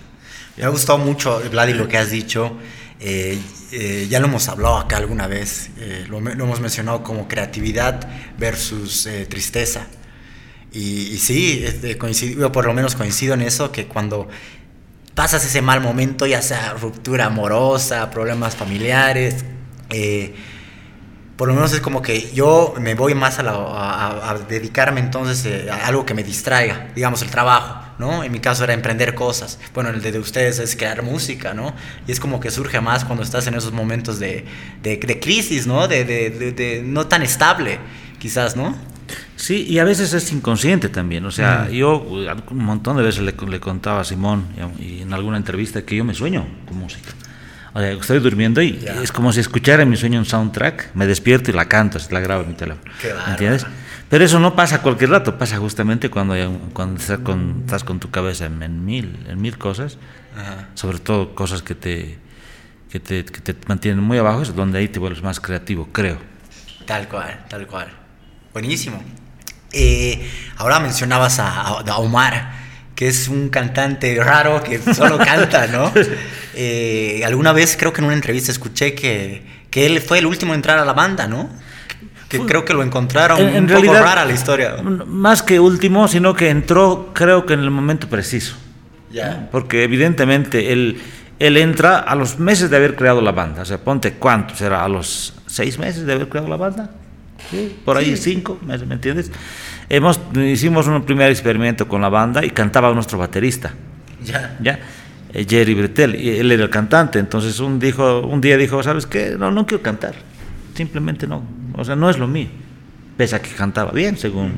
[0.56, 2.56] Me ha gustado mucho, Vladi, lo que has dicho.
[2.98, 3.38] Eh,
[4.08, 5.70] ya lo hemos hablado acá alguna vez,
[6.08, 9.86] lo, hemos mencionado como creatividad versus tristeza.
[10.72, 11.64] Y, sí,
[11.98, 14.28] coincido, por lo menos coincido en eso, que cuando
[15.16, 19.46] pasas ese mal momento, ya sea ruptura amorosa, problemas familiares,
[19.88, 20.34] eh,
[21.36, 25.86] por lo menos es como que yo me voy más a, dedicarme entonces eh, a
[25.86, 28.24] algo que me distraiga, digamos el trabajo, ¿no?
[28.24, 31.74] En mi caso era emprender cosas, bueno, el de ustedes es crear música, ¿no?
[32.06, 34.44] Y es como que surge más cuando estás en esos momentos de,
[34.82, 35.88] de crisis, ¿no?
[35.88, 37.78] De, no tan estable,
[38.18, 38.76] quizás, ¿no?
[39.36, 41.24] Sí, y a veces es inconsciente también.
[41.26, 44.46] O sea, yo un montón de veces le, le contaba a Simón
[44.80, 47.10] y, en alguna entrevista que yo me sueño con música.
[47.74, 51.06] O sea, estoy durmiendo y es como si escuchara en mi sueño un soundtrack, me
[51.06, 52.90] despierto y la canto, la grabo en mi teléfono.
[53.28, 53.66] ¿Entiendes?
[54.08, 56.34] Pero eso no pasa cualquier rato, pasa justamente cuando,
[56.72, 59.98] cuando estás, con, estás con tu cabeza en, mil, en mil cosas,
[60.74, 62.18] sobre todo cosas que te,
[62.90, 66.18] que te, que te mantienen muy abajo, es donde ahí te vuelves más creativo, creo.
[66.86, 68.05] Tal cual, tal cual.
[68.56, 68.98] Buenísimo.
[69.70, 72.52] Eh, ahora mencionabas a, Omar,
[72.94, 75.92] que es un cantante raro que solo canta, ¿no?
[76.58, 80.54] Eh, alguna vez creo que en una entrevista escuché que, que, él fue el último
[80.54, 81.50] en entrar a la banda, ¿no?
[82.30, 84.76] Que creo que lo encontraron en, un poco rara la historia.
[84.80, 88.56] Más que último, sino que entró creo que en el momento preciso.
[89.12, 89.50] Ya.
[89.52, 91.02] Porque evidentemente él,
[91.38, 93.60] él entra a los meses de haber creado la banda.
[93.60, 96.90] O sea, ponte cuánto, será a los seis meses de haber creado la banda
[97.84, 99.30] por ahí cinco, ¿me, entiendes?
[99.88, 103.72] Hemos, hicimos un primer experimento con la banda y cantaba nuestro baterista.
[104.24, 104.56] Ya.
[104.60, 104.78] ¿Ya?
[105.32, 109.06] Eh, Jerry Bretel, y él era el cantante, entonces un, dijo, un día dijo, ¿sabes
[109.06, 109.36] qué?
[109.38, 110.14] No, no quiero cantar,
[110.74, 111.42] simplemente no,
[111.74, 112.48] o sea, no es lo mío,
[113.18, 114.52] pese a que cantaba bien, según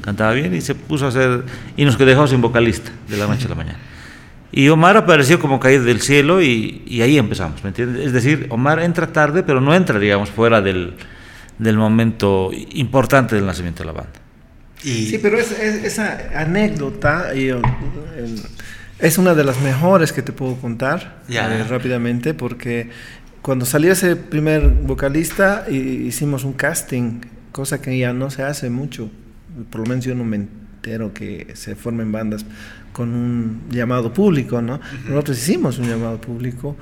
[0.00, 1.44] cantaba bien, y se puso a hacer,
[1.76, 3.78] y nos dejó sin vocalista de la noche a la mañana.
[4.52, 8.06] Y Omar apareció como caído del cielo y, y ahí empezamos, ¿me entiendes?
[8.06, 10.94] Es decir, Omar entra tarde, pero no entra, digamos, fuera del,
[11.58, 14.12] del momento importante del nacimiento de la banda.
[14.82, 17.32] Sí, pero esa anécdota
[18.98, 22.90] es una de las mejores que te puedo contar eh, rápidamente porque
[23.42, 27.20] cuando salió ese primer vocalista hicimos un casting,
[27.52, 29.10] cosa que ya no se hace mucho,
[29.70, 32.44] por lo menos yo no me entero que se formen bandas
[32.92, 34.80] con un llamado público, ¿no?
[35.08, 36.76] Nosotros hicimos un llamado público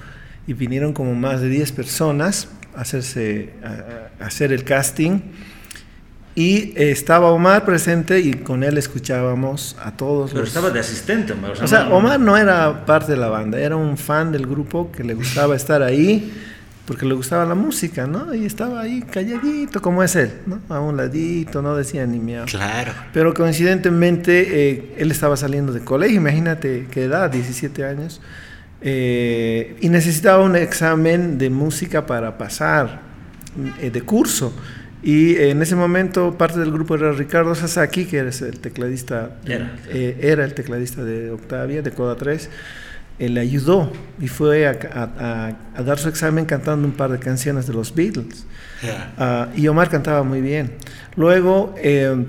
[0.47, 5.21] y vinieron como más de 10 personas hacerse, a, hacer el casting.
[6.35, 10.33] Y estaba Omar presente y con él escuchábamos a todos.
[10.33, 11.53] Pero estaba de asistente, Omar.
[11.63, 15.05] O sea, Omar no era parte de la banda, era un fan del grupo que
[15.05, 16.33] le gustaba estar ahí
[16.91, 18.35] porque le gustaba la música, ¿no?
[18.35, 20.61] Y estaba ahí calladito, como es él, ¿no?
[20.69, 22.47] A un ladito, no decía ni miau.
[22.47, 22.91] Claro.
[23.13, 28.21] Pero coincidentemente, eh, él estaba saliendo de colegio, imagínate qué edad, 17 años.
[28.83, 33.01] Eh, y necesitaba un examen de música para pasar
[33.81, 34.55] eh, de curso.
[35.03, 39.77] Y en ese momento parte del grupo era Ricardo Sasaki, que era el tecladista, era,
[39.89, 42.51] eh, era el tecladista de Octavia, de Coda 3.
[43.19, 47.75] Él le ayudó y fue a, dar su examen cantando un par de canciones de
[47.75, 48.47] los Beatles.
[49.19, 50.73] Ah, y Omar cantaba muy bien.
[51.17, 52.25] Luego, em,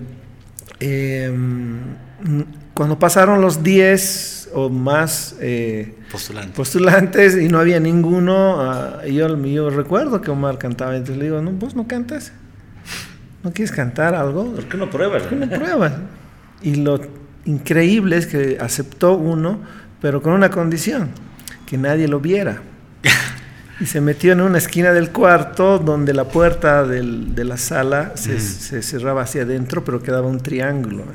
[2.74, 5.96] cuando pasaron los 10 o más eh,
[6.56, 9.00] postulantes y no había ninguno.
[9.04, 12.32] Uh, yo, yo recuerdo que Omar cantaba, entonces le digo, no, vos no cantas,
[13.44, 14.54] no quieres cantar algo.
[14.54, 15.24] ¿Por qué no pruebas?
[15.24, 15.94] ¿Por qué no pruebas?
[16.62, 17.02] Y lo
[17.46, 19.60] increíble es que aceptó uno,
[20.02, 21.10] pero con una condición,
[21.66, 22.62] que nadie lo viera.
[23.80, 28.14] y se metió en una esquina del cuarto donde la puerta del, de la sala
[28.16, 28.40] se,
[28.82, 31.06] cerraba hacia adentro, pero quedaba un triángulo.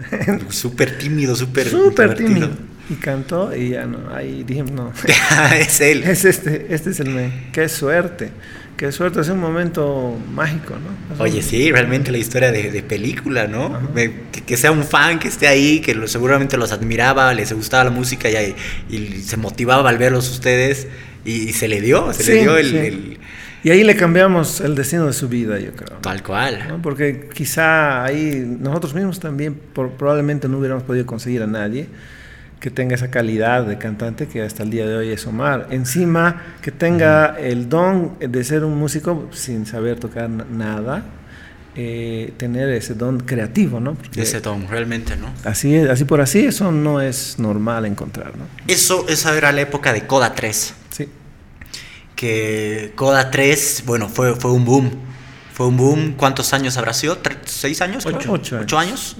[0.48, 2.50] súper tímido, súper Súper tímido.
[2.88, 4.92] Y cantó y ya no, ahí dijimos, no.
[5.58, 6.04] es él.
[6.04, 7.48] Es este, este es el men.
[7.52, 8.30] Qué suerte,
[8.76, 11.14] qué suerte, es un momento mágico, ¿no?
[11.14, 13.80] Es Oye, un- sí, realmente la historia de, de película, ¿no?
[13.92, 17.52] Me- que, que sea un fan que esté ahí, que lo- seguramente los admiraba, les
[17.52, 18.54] gustaba la música y,
[18.88, 20.86] y se motivaba al verlos ustedes
[21.24, 22.76] y, y se le dio, se le Sí, dio el, sí.
[22.76, 23.18] el-
[23.64, 25.94] Y ahí le cambiamos el destino de su vida, yo creo.
[25.96, 26.00] ¿no?
[26.02, 26.66] tal cual.
[26.68, 26.80] ¿no?
[26.82, 31.88] Porque quizá ahí nosotros mismos también por- probablemente no hubiéramos podido conseguir a nadie
[32.66, 35.68] que tenga esa calidad de cantante que hasta el día de hoy es Omar.
[35.70, 41.04] Encima, que tenga el don de ser un músico sin saber tocar na- nada,
[41.76, 43.94] eh, tener ese don creativo, ¿no?
[43.94, 45.32] Porque Ese Tom, realmente, ¿no?
[45.44, 48.46] así, es- así por así, eso no es normal encontrar, ¿no?
[48.66, 50.74] Eso, esa era la época de Coda 3.
[50.90, 51.08] Sí.
[52.16, 54.90] Que Coda 3, bueno, fue, fue un boom.
[55.52, 56.14] Fue un boom.
[56.16, 57.22] ¿Cuántos años habrá sido?
[57.22, 58.04] ¿Tre- ¿Seis años?
[58.04, 58.16] creo?
[58.18, 58.32] Ocho.
[58.32, 59.16] Ocho ¿Ocho años?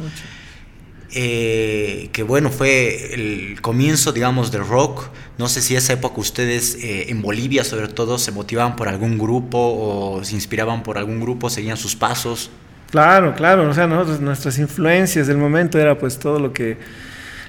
[1.14, 5.08] Eh, que bueno, fue el comienzo, digamos, del rock.
[5.38, 9.18] No sé si esa época ustedes eh, en Bolivia, sobre todo, se motivaban por algún
[9.18, 12.50] grupo o se inspiraban por algún grupo, seguían sus pasos.
[12.90, 16.78] Claro, claro, o sea, nosotros, nuestras influencias del momento era pues todo lo que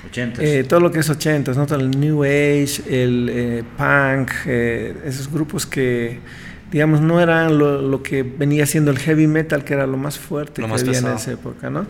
[0.07, 0.43] 80.
[0.43, 1.65] Eh, todo lo que es 80, ¿no?
[1.65, 6.19] Todo el New Age, el eh, punk, eh, esos grupos que,
[6.71, 10.19] digamos, no eran lo, lo que venía siendo el heavy metal, que era lo más
[10.19, 11.11] fuerte Lo que más había pesado.
[11.13, 11.85] en esa época, ¿no?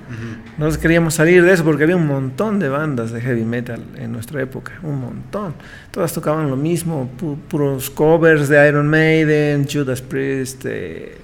[0.58, 4.12] Nosotros queríamos salir de eso porque había un montón de bandas de heavy metal en
[4.12, 5.56] nuestra época, un montón.
[5.92, 11.18] Todas tocaban lo mismo, pu- puros covers de Iron Maiden, Judas Priest, eh,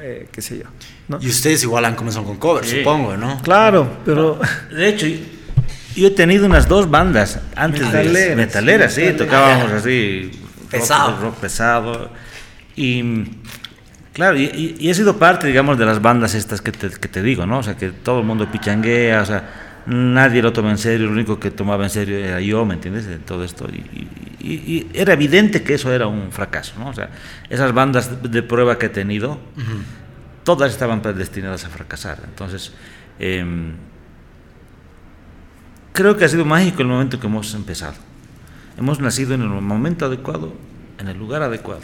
[0.00, 0.64] eh, qué sé yo,
[1.08, 1.18] ¿no?
[1.20, 2.78] Y ustedes igual han comenzado con covers, Sí.
[2.78, 3.40] supongo, ¿no?
[3.42, 4.38] Claro, pero...
[4.70, 5.06] De hecho,
[5.96, 9.26] yo he tenido unas dos bandas antes Metaleras, de metaleras, sí, metaleras.
[9.28, 11.20] tocábamos así rock- Pesado.
[11.20, 12.10] rock, pesado
[12.76, 13.24] y
[14.12, 17.22] claro, y, y- he sido parte, digamos, de las bandas estas que te, que te
[17.22, 17.58] digo, ¿no?
[17.58, 19.50] O sea, que todo el mundo pichanguea, o sea,
[19.86, 23.06] nadie lo toma en serio, lo único que tomaba en serio era yo, ¿me entiendes?
[23.06, 24.08] De todo esto y, y-
[24.40, 26.88] y- y era evidente que eso era un fracaso, ¿no?
[26.88, 27.10] O sea,
[27.50, 29.38] esas bandas de prueba que he tenido,
[30.44, 32.72] todas estaban predestinadas a fracasar, entonces
[33.18, 33.72] em,
[35.92, 37.94] creo que ha sido mágico el momento que hemos empezado.
[38.78, 40.52] Hemos nacido en el momento adecuado,
[40.98, 41.82] en el lugar adecuado.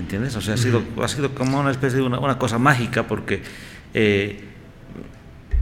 [0.00, 0.34] ¿Entiendes?
[0.34, 3.42] O sea, ha sido, ha sido como una especie de una, una cosa mágica porque,
[3.92, 4.40] eh,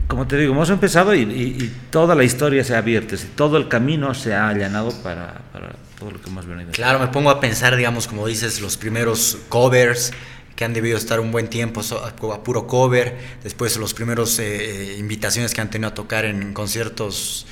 [0.07, 4.13] como te digo, hemos empezado y, toda la historia se ha abierto, todo el camino
[4.13, 6.71] se ha allanado para, para todo lo que hemos venido.
[6.71, 10.13] Claro, me pongo a pensar, digamos, como dices, los primeros covers
[10.55, 15.53] que han debido estar un buen tiempo a puro cover, después los primeros eh, invitaciones
[15.53, 17.45] que han tenido a tocar en conciertos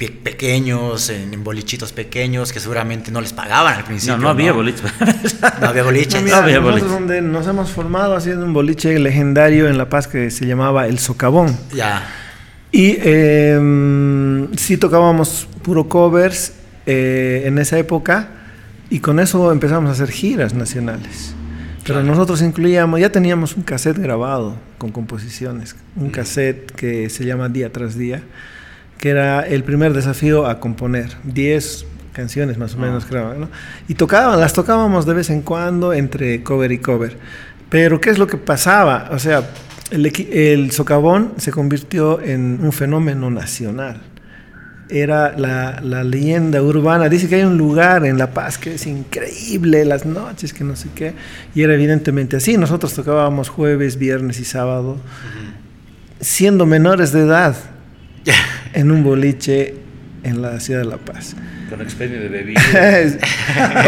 [0.00, 4.16] pe- pequeños, en, en bolichitos pequeños, que seguramente no les pagaban al principio.
[4.16, 4.82] No, no había boliches.
[5.60, 6.14] No había boliches.
[6.14, 6.94] No, mira, había nosotros boliche.
[7.00, 10.98] donde nos hemos formado haciendo un boliche legendario en La Paz que se llamaba El
[10.98, 11.56] Socavón.
[11.74, 12.02] Ya.
[12.72, 16.54] Y eh, sí tocábamos puro covers
[16.86, 18.28] eh, en esa época
[18.90, 21.34] y con eso empezamos a hacer giras nacionales.
[21.84, 22.02] Pero Claro.
[22.04, 27.72] nosotros incluíamos, ya teníamos un cassette grabado con composiciones, un cassette que se llama Día
[27.72, 28.22] tras Día,
[29.00, 33.48] que era el primer desafío a componer, 10 canciones más o menos creo, ¿no?
[33.88, 37.16] Y tocaban, las tocábamos de vez en cuando entre cover y cover.
[37.70, 39.08] Pero ¿qué es lo que pasaba?
[39.12, 39.48] O sea,
[39.90, 44.02] el, el socavón se convirtió en un fenómeno nacional.
[44.90, 47.08] Era la, la leyenda urbana.
[47.08, 50.76] Dice que hay un lugar en La Paz que es increíble, las noches, que no
[50.76, 51.14] sé qué.
[51.54, 52.58] Y era evidentemente así.
[52.58, 54.98] Nosotros tocábamos jueves, viernes y sábado,
[56.20, 57.56] siendo menores de edad,
[58.72, 59.74] en un boliche
[60.22, 61.34] en la ciudad de La Paz.
[61.70, 62.60] Con expendio de bebida.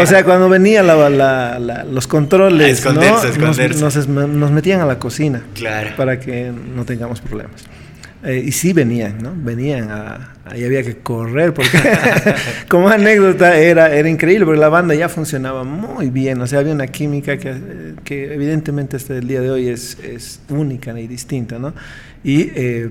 [0.01, 3.51] o sea, cuando venía la- la- la- los controles, esconderse, ¿no?
[3.51, 3.81] esconderse.
[3.81, 5.89] Nos, nos nos metían a la cocina Claro.
[5.97, 7.63] para que no tengamos problemas.
[8.25, 9.33] Eh, y sí venían, ¿no?
[9.35, 11.77] Venían a, ahí había que correr porque
[12.69, 16.71] como anécdota era, era increíble porque la banda ya funcionaba muy bien, o sea, había
[16.73, 21.05] una química que, eh, que evidentemente hasta el día de hoy es, es única y
[21.05, 21.73] distinta, ¿no?
[22.23, 22.87] Y eh,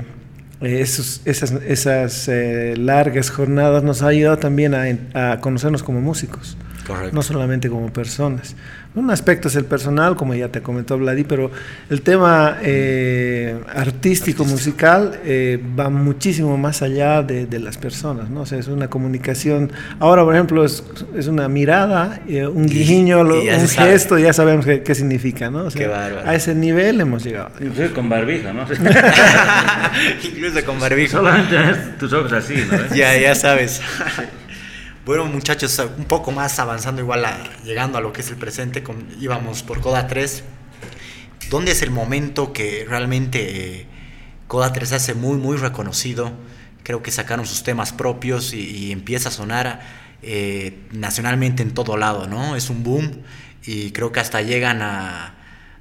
[0.64, 7.14] esos- esas, esas eh, largas jornadas nos ha ayudado también a, conocernos como músicos Correcto.
[7.14, 8.54] no solamente como personas.
[8.94, 11.50] Un aspecto es el personal, como ya te comentó Vladi, pero
[11.88, 18.42] el tema eh, artístico, musical, eh, va muchísimo más allá de, de las personas, ¿no?
[18.42, 19.72] O sea, es una comunicación.
[19.98, 20.84] Ahora, por ejemplo, es,
[21.16, 23.92] es una mirada, eh, un guiño, lo- un sabe.
[23.92, 25.64] gesto, ya sabemos qué, qué significa, ¿no?
[25.64, 26.28] O sea, Qué bárbaro.
[26.28, 27.48] a ese nivel hemos llegado.
[27.60, 28.66] Inclusive con barbijo, ¿no?
[30.22, 31.16] Incluso con barbijo.
[31.16, 31.56] Solamente
[31.98, 32.94] tus ojos así, ¿no?
[32.94, 33.80] ya, ya sabes.
[35.04, 38.82] Bueno, muchachos, un poco más avanzando, igual a- llegando a lo que es el presente,
[38.82, 40.44] con, íbamos por Coda 3.
[41.50, 43.86] ¿Dónde es el momento que realmente eh,
[44.48, 46.32] Coda 3 se hace muy, muy reconocido?
[46.84, 49.80] creo que sacaron sus temas propios y, y empieza a sonar
[50.20, 52.56] eh, nacionalmente en todo lado, ¿no?
[52.56, 53.22] Es un boom
[53.64, 55.36] y creo que hasta llegan a,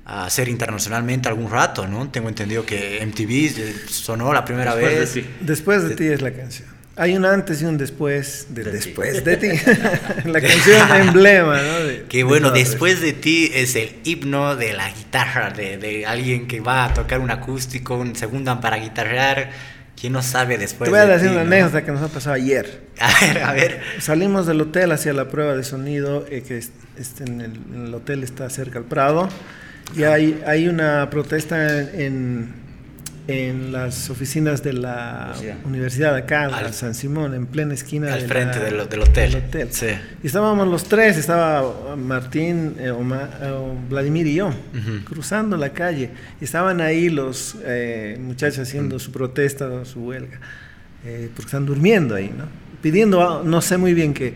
[0.06, 2.08] a ser internacionalmente algún rato, ¿no?
[2.12, 5.14] Tengo entendido que MTV sonó la primera Después de vez.
[5.14, 5.26] ti.
[5.44, 6.70] Después de ti es la canción.
[6.98, 9.48] Hay un antes y un después de, después de ti.
[10.26, 11.80] la canción emblema, ¿no?
[11.86, 16.48] De- Que bueno, después de ti es el himno de la guitarra, de, de alguien
[16.48, 19.50] que va a tocar un acústico, un segundo para guitarrear.
[20.00, 21.48] ¿Quién no sabe después Te voy a de decir una no?
[21.48, 22.82] anécdota que nos ha pasado ayer.
[23.00, 23.82] A ver, a ver.
[24.00, 27.86] Salimos del hotel hacia la prueba de sonido, eh, que es- este, en, el, en
[27.88, 29.30] el hotel está cerca al Prado,
[29.96, 32.54] y hay, hay una protesta en, en
[33.72, 35.66] las oficinas de la Universidad.
[35.66, 39.32] universidad acá, Al- San Simón, en plena esquina Al de frente la- del- del hotel.
[39.32, 39.68] del hotel.
[39.72, 39.88] Sí.
[40.24, 43.54] Y estábamos los tres, estaba Martín, eh, Oma- eh,
[43.90, 45.04] Vladimir y yo, Ujú.
[45.06, 46.10] cruzando la calle.
[46.40, 50.40] Estaban ahí los eh, muchachos haciendo su protesta, su huelga,
[51.06, 52.46] eh, porque están durmiendo ahí, ¿no?
[52.82, 54.34] Pidiendo, ah, no sé muy bien qué.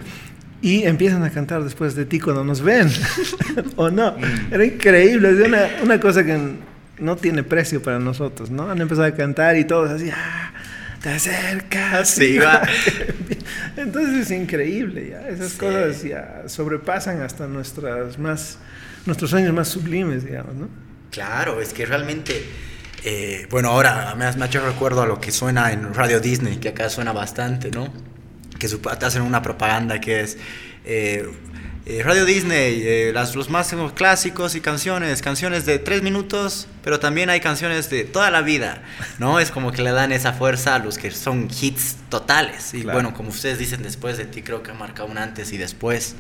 [0.62, 2.88] Y empiezan a cantar después de ti cuando nos ven,
[3.76, 4.16] ¿o no?
[4.52, 6.40] Era increíble, es una, una cosa que
[7.00, 8.70] no tiene precio para nosotros, ¿no?
[8.70, 10.52] Han empezado a cantar y todos así, ¡ah!
[11.02, 12.10] Te acercas.
[12.10, 12.62] Sí, va.
[13.78, 15.28] Entonces es increíble, ya.
[15.28, 15.58] Esas Sí.
[15.58, 18.58] cosas ya sobrepasan hasta nuestras más,
[19.06, 20.68] nuestros sueños más sublimes, digamos, ¿no?
[21.12, 22.44] Claro, es que realmente,
[23.04, 26.20] eh, bueno, ahora me, has- me ha hecho recuerdo a lo que suena en Radio
[26.20, 27.94] Disney, que acá suena bastante, ¿no?
[28.58, 30.38] Que su- te hacen una propaganda que es
[30.86, 31.28] eh,
[31.88, 37.00] eh, Radio Disney, eh, las, los máximos clásicos y canciones, canciones de tres minutos, pero
[37.00, 38.82] también hay canciones de toda la vida,
[39.20, 39.40] ¿no?
[39.40, 42.74] Es como que le dan esa fuerza a los que son hits totales.
[42.74, 42.98] Y Claro.
[42.98, 46.16] bueno, como ustedes dicen, después de ti creo que ha marcado un antes y después.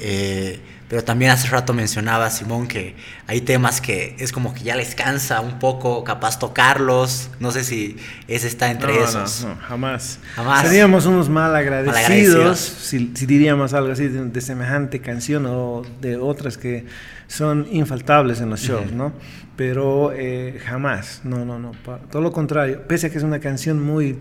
[0.00, 0.58] Eh,
[0.90, 2.96] pero también hace rato mencionaba Simón que
[3.28, 7.30] hay temas que es como que ya les cansa un poco capaz tocarlos.
[7.38, 9.44] No sé si ese está entre No, esos.
[9.44, 10.18] no, no, jamás.
[10.34, 10.66] Jamás.
[10.66, 12.58] Seríamos unos mal agradecidos, Malagradecidos.
[12.58, 16.86] si, si diríamos algo así de, de semejante canción o de otras que
[17.28, 18.90] son infaltables en los shows.
[18.90, 19.12] ¿no?
[19.54, 21.70] Pero eh, jamás, no, no, no,
[22.10, 22.82] todo lo contrario.
[22.88, 24.18] Pese a que es una canción muy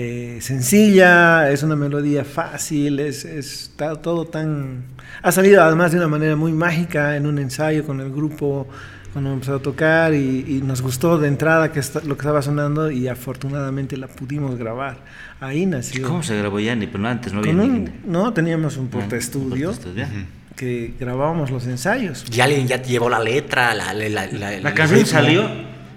[0.00, 4.84] eh, sencilla, es una melodía fácil, es, es está todo tan...
[5.22, 8.68] Ha salido además de una manera muy mágica en un ensayo con el grupo
[9.12, 12.42] cuando empezó a tocar y, y nos gustó de entrada que esta- lo que estaba
[12.42, 14.98] sonando y afortunadamente la pudimos grabar.
[15.40, 16.06] Ahí nació.
[16.06, 16.86] ¿Cómo se grabó Yanni?
[16.86, 20.06] Pero antes no había ni- no, teníamos un porta Ah, estudio portaestudio.
[20.54, 22.24] que grabábamos los ensayos.
[22.30, 25.48] Y alguien ya te llevó la letra, la, la, la, la- La el canción salió,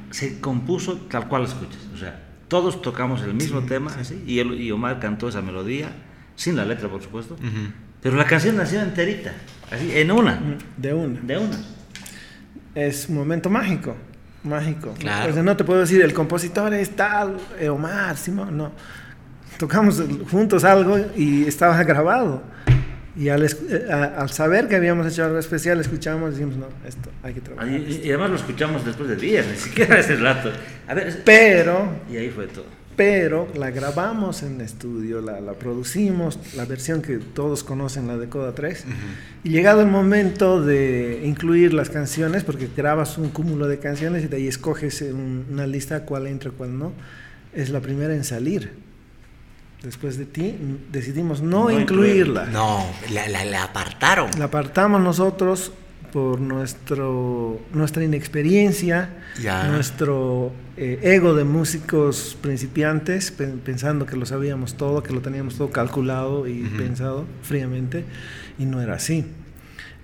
[0.10, 1.81] se compuso tal cual la escuchas.
[2.52, 3.92] Todos tocamos el mismo tema
[4.28, 5.88] y, él- y Omar cantó esa melodía,
[6.36, 7.38] sin la letra, por supuesto.
[8.02, 9.32] Pero la canción nació enterita,
[9.72, 10.38] así, en una,
[10.76, 11.18] De una.
[11.22, 11.58] de una.
[12.76, 13.96] Es un momento mágico.
[14.44, 14.94] Mágico.
[15.00, 15.32] Claro.
[15.32, 18.72] O sea, no te puedo decir, el compositor es tal, eh, Omar, Simón, no.
[19.58, 22.44] Tocamos juntos algo y estaba grabado.
[23.16, 23.50] Y al, eh,
[23.92, 27.42] a- al saber que habíamos hecho algo especial, escuchamos y decimos, no, esto hay que
[27.42, 27.70] trabajar.
[27.70, 30.50] Y, y además lo escuchamos después de días, ni siquiera ese rato.
[30.88, 32.66] A ver, Pero y ahí fue todo.
[32.96, 38.30] pero la grabamos en estudio, la, la producimos, la versión que todos conocen, la de
[38.30, 38.86] Coda 3,
[39.44, 44.28] y llegado el momento de incluir las canciones, porque grabas un cúmulo de canciones y
[44.28, 46.94] de ahí escoges un- una lista cuál entra, cuál no,
[47.54, 48.72] es la primera en salir.
[49.84, 50.56] Después de ti
[50.92, 52.46] decidimos no, No incluirla.
[52.46, 54.30] No, la, la, la apartaron.
[54.38, 55.72] La apartamos nosotros
[56.14, 59.10] por nuestro, nuestra inexperiencia,
[59.42, 59.70] Ya.
[59.70, 65.56] nuestro eh, ego de músicos principiantes, pen- pensando que lo sabíamos todo, que lo teníamos
[65.56, 68.04] todo calculado y pensado fríamente,
[68.60, 69.26] y no era así.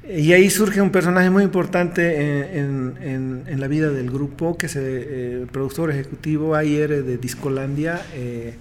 [0.09, 2.15] Y ahí surge un personaje muy importante
[2.57, 7.03] en, en- en- en la vida del grupo, que es eh, el productor ejecutivo ayer
[7.03, 8.55] de Discolandia, eh,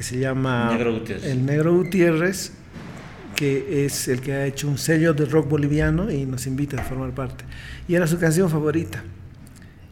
[0.00, 1.24] que se llama Negro Gutiérrez.
[1.26, 2.52] El Negro Gutiérrez,
[3.36, 6.84] que es el que ha hecho un sello de rock boliviano y nos invita a
[6.84, 7.44] formar parte.
[7.86, 9.04] Y era su canción favorita.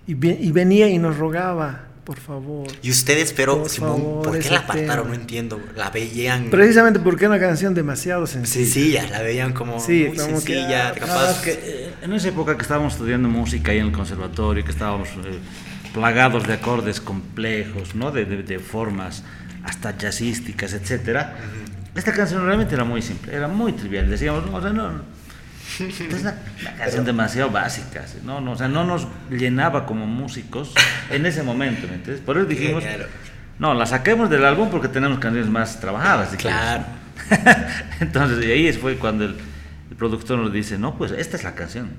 [0.06, 2.68] Y, y venía y nos rogaba, por favor.
[2.80, 5.04] Y ustedes, pero Por Simón, favor, ¿por qué la apartaron?
[5.04, 5.14] tema.
[5.16, 5.60] No entiendo.
[5.76, 8.64] La veían Precisamente porque era una canción demasiado sencilla.
[8.64, 11.42] sencilla, la veían como Sí, muy como que, sencilla, ah, capaz.
[11.42, 15.08] que, eh, en esa época que estábamos estudiando música ahí en el conservatorio, que estábamos
[15.10, 15.38] eh,
[15.92, 18.10] plagados de acordes complejos, ¿no?
[18.10, 19.22] de, de- de formas
[19.68, 21.36] hasta jazzísticas, etcétera.
[21.94, 24.08] Esta canción realmente era muy simple, era muy trivial.
[24.08, 24.90] Decíamos, no, o sea, no,
[25.80, 28.18] es una, una canción demasiado básica, ¿sí?
[28.24, 30.72] no, no, o sea, no nos llenaba como músicos
[31.10, 32.22] en ese momento, ¿me entiendes?
[32.24, 33.06] Por eso dijimos, Claro.
[33.58, 36.30] no, la saquemos del álbum porque tenemos canciones más trabajadas.
[36.36, 36.84] Claro.
[38.00, 39.36] Entonces, y ahí fue cuando el,
[39.90, 41.90] el productor nos dice, no, pues esta es la canción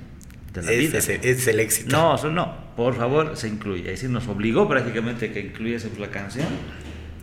[0.53, 0.97] de la Es, vida.
[0.97, 1.95] es- es el éxito.
[1.95, 3.81] No, eso no, por favor, se incluye.
[3.81, 6.47] Es decir, nos obligó prácticamente que incluyésemos la canción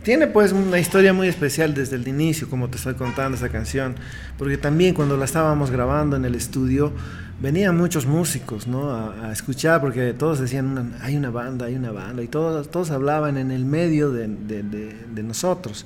[0.07, 3.93] tiene pues una historia muy especial desde el inicio, como te estoy contando esa canción,
[4.37, 6.93] porque también cuando la estábamos grabando en el estudio,
[7.41, 8.89] venían muchos músicos ¿no?
[8.89, 13.35] a, escuchar, porque todos decían, hay una banda, hay una banda, y todos, todos hablaban
[13.35, 15.85] en el medio de, de, nosotros.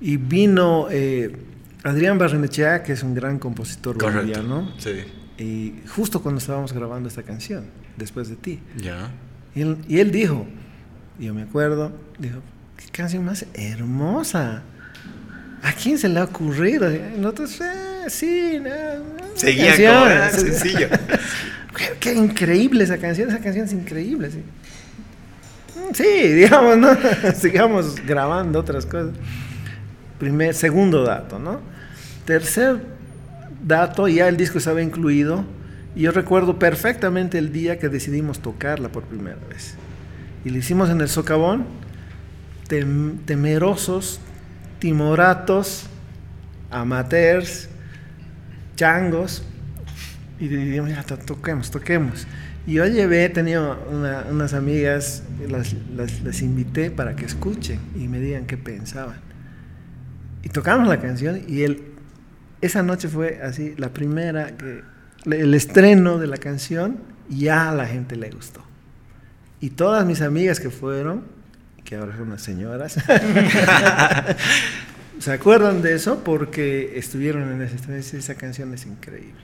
[0.00, 1.34] Y vino eh,
[1.82, 4.92] Adrián Barrenechea, que es un gran compositor boliviano, sí.
[5.42, 7.64] y justo cuando estábamos grabando esta canción,
[7.96, 8.60] después de ti.
[8.76, 9.10] Ya.
[9.56, 10.46] Y él, y él dijo,
[11.18, 12.38] yo me acuerdo, dijo,
[12.80, 14.62] qué canción más hermosa.
[15.62, 16.90] ¿A quién se le ha ocurrido?
[17.18, 18.70] Nosotros, eh, sí, no,
[19.34, 20.88] Seguía como sencillo.
[22.00, 24.42] qué, increíble esa canción, esa canción es increíble, sí.
[25.76, 26.96] Mm, sí, digamos, ¿no?
[27.34, 29.14] Sigamos grabando otras cosas.
[30.18, 31.60] Primer, segundo dato, ¿no?
[32.24, 32.80] Tercer
[33.62, 35.44] dato, ya el disco estaba incluido.
[35.94, 39.74] Y yo recuerdo perfectamente el día que decidimos tocarla por primera vez.
[40.44, 41.66] Y lo hicimos en el socavón,
[43.26, 44.20] temerosos,
[44.78, 45.86] timoratos,
[46.70, 47.68] amateurs,
[48.76, 49.42] changos,
[50.38, 52.26] y dijimos, ya, toquemos, toquemos.
[52.66, 58.46] Y yo llevé, tenía unas amigas, las, las, invité para que escuchen y me digan
[58.46, 59.20] qué pensaban.
[60.42, 61.82] Y tocamos la canción y él,
[62.60, 64.82] esa noche fue así, la primera, que,
[65.26, 66.98] el estreno de la canción,
[67.28, 68.62] ya a la gente le gustó.
[69.60, 71.24] Y todas mis amigas que fueron,
[71.84, 72.94] que ahora son unas señoras,
[75.18, 79.40] se acuerdan de eso porque estuvieron en esa, esa canción es increíble.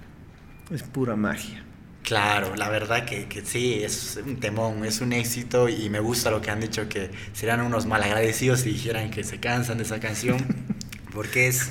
[0.71, 1.63] Es pura magia.
[2.03, 6.31] Claro, la verdad que, que, sí, es un temón, es un éxito y me gusta
[6.31, 9.99] lo que han dicho, que serían unos malagradecidos si dijeran que se cansan de esa
[9.99, 10.39] canción,
[11.13, 11.71] porque es,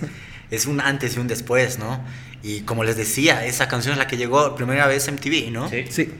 [0.51, 2.03] es un antes y un después, ¿no?
[2.43, 5.69] Y como les decía, esa canción es la que llegó primera vez en MTV, ¿no?
[5.69, 5.85] Sí.
[5.89, 6.11] sí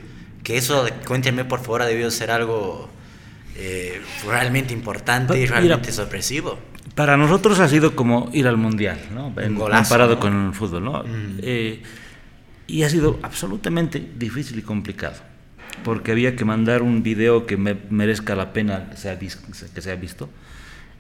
[0.46, 2.88] que eso, cuéntenme por favor, ha debido ser algo
[3.58, 6.60] eh, realmente importante y realmente sorpresivo.
[6.94, 9.34] Para nosotros ha sido como ir al mundial, ¿no?
[9.34, 11.04] comparado con el fútbol, ¿no?
[11.04, 11.40] Mm.
[11.42, 11.82] Eh,
[12.68, 15.16] y ha sido absolutamente difícil y complicado,
[15.84, 19.96] porque había que mandar un video que me merezca la pena que sea, que sea
[19.96, 20.30] visto.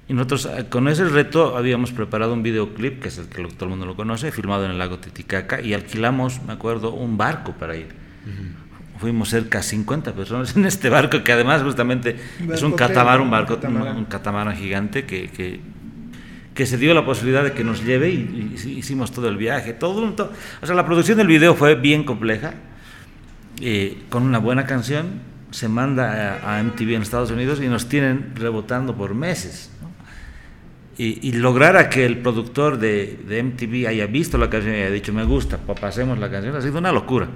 [0.07, 3.65] Y nosotros eh, con ese reto habíamos preparado un videoclip, que es el que todo
[3.65, 7.53] el mundo lo conoce, filmado en el lago Titicaca, y alquilamos, me acuerdo, un barco
[7.53, 8.05] para ir
[8.99, 12.15] fuimos cerca de 50 personas en este barco, que además justamente
[12.51, 15.59] es un catamarán, un barco, un catamarán gigante que, que,
[16.53, 19.73] que, se dio la posibilidad de que nos lleve y, hicimos todo el viaje.
[19.73, 20.03] Todo,
[20.61, 22.53] o sea, la producción del video fue bien compleja,
[23.61, 27.87] eh, con una buena canción, se manda a, a, MTV en Estados Unidos y nos
[27.87, 29.71] tienen rebotando por meses
[30.97, 34.91] y, lograr a que el productor de, de, MTV haya visto la canción y haya
[34.91, 37.27] dicho me gusta, pasemos la canción, ha sido una locura.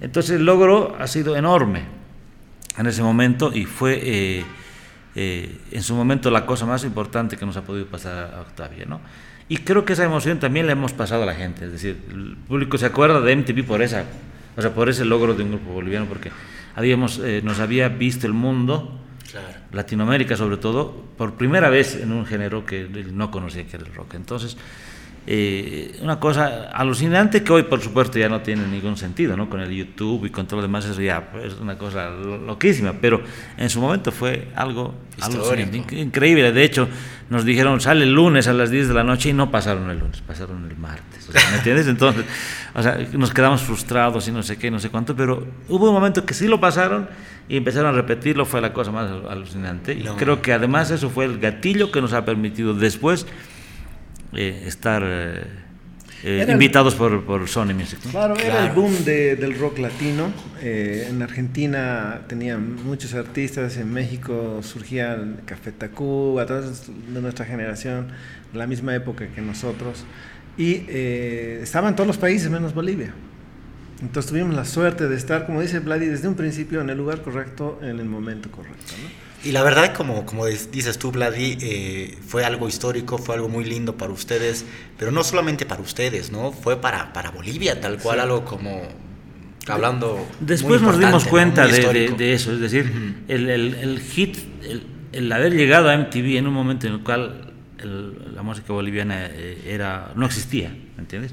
[0.00, 1.82] Entonces el logro ha sido enorme
[2.78, 4.44] en ese momento y fue eh,
[5.16, 8.84] eh, en su momento la cosa más importante que nos ha podido pasar a Octavia.
[8.86, 9.00] ¿no?
[9.48, 12.36] Y creo que esa emoción también la hemos pasado a la gente, es decir, el
[12.36, 14.04] público se acuerda de MTV por, esa,
[14.56, 16.30] o sea, por ese logro de un grupo boliviano, porque
[16.76, 18.97] habíamos, eh, nos había visto el mundo
[19.72, 23.94] Latinoamérica sobre todo, por primera vez en un género que no conocía que era el
[23.94, 24.14] rock.
[24.14, 24.56] Entonces,
[25.30, 29.50] eh, una cosa alucinante que hoy por supuesto ya no tiene ningún sentido, ¿no?
[29.50, 33.20] Con el YouTube y con todo lo demás eso ya es una cosa loquísima, pero
[33.58, 34.94] en su momento fue algo
[35.90, 36.50] increíble.
[36.50, 36.88] De hecho,
[37.28, 39.98] nos dijeron sale el lunes a las 10 de la noche y no pasaron el
[39.98, 41.28] lunes, pasaron el martes.
[41.50, 41.86] ¿Me entiendes?
[41.88, 42.24] Entonces,
[42.74, 45.94] o sea, nos quedamos frustrados y no sé qué, no sé cuánto, pero hubo un
[45.94, 47.06] momento que sí lo pasaron
[47.50, 49.92] y empezaron a repetirlo, fue la cosa más alucinante.
[49.92, 53.26] Y creo que además eso fue el gatillo que nos ha permitido después
[54.32, 55.46] eh, estar eh,
[56.22, 57.98] eh, invitados por, por, Sony Music.
[58.10, 60.32] Claro, era el boom del rock latino.
[60.60, 68.08] en Argentina tenían muchos artistas, en México surgían Café Tacuba, todos de nuestra generación,
[68.52, 70.04] la misma época que nosotros.
[70.56, 73.14] Y estaban todos los países menos Bolivia.
[74.02, 77.22] Entonces tuvimos la suerte de estar, como dice Vladi, desde un principio en el lugar
[77.22, 78.92] correcto, en el momento correcto.
[79.02, 79.27] ¿no?
[79.44, 83.64] Y la verdad, como, como dices tú, Vladi, eh, fue algo histórico, fue algo muy
[83.64, 84.64] lindo para ustedes,
[84.98, 86.50] pero no solamente para ustedes, ¿no?
[86.50, 88.82] Fue para, para Bolivia, tal cual, algo como
[89.68, 90.26] hablando.
[90.40, 95.30] Después nos dimos cuenta de, de, eso, es decir, el, el, el, hit, el, el,
[95.30, 97.48] haber llegado a MTV en un momento en el cual
[98.34, 101.32] la música boliviana eh, era, no existía, ¿me entiendes?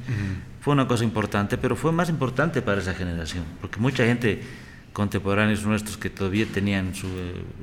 [0.61, 4.41] Fue una cosa importante, pero fue más importante para esa generación, porque mucha gente
[4.95, 7.09] contemporáneos nuestros que todavía tenían su,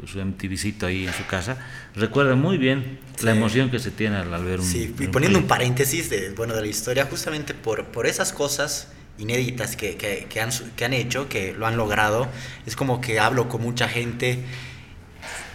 [0.07, 1.57] su MTVcito ahí en su casa,
[1.97, 4.67] recuerdan muy bien la emoción que se tiene al, ver un...
[4.67, 8.89] Sí, y poniendo un, paréntesis de, bueno, de la historia, justamente por, por esas cosas
[9.17, 12.29] inéditas que, que, que, han, que han hecho, que lo han logrado,
[12.67, 14.45] es como que hablo con mucha gente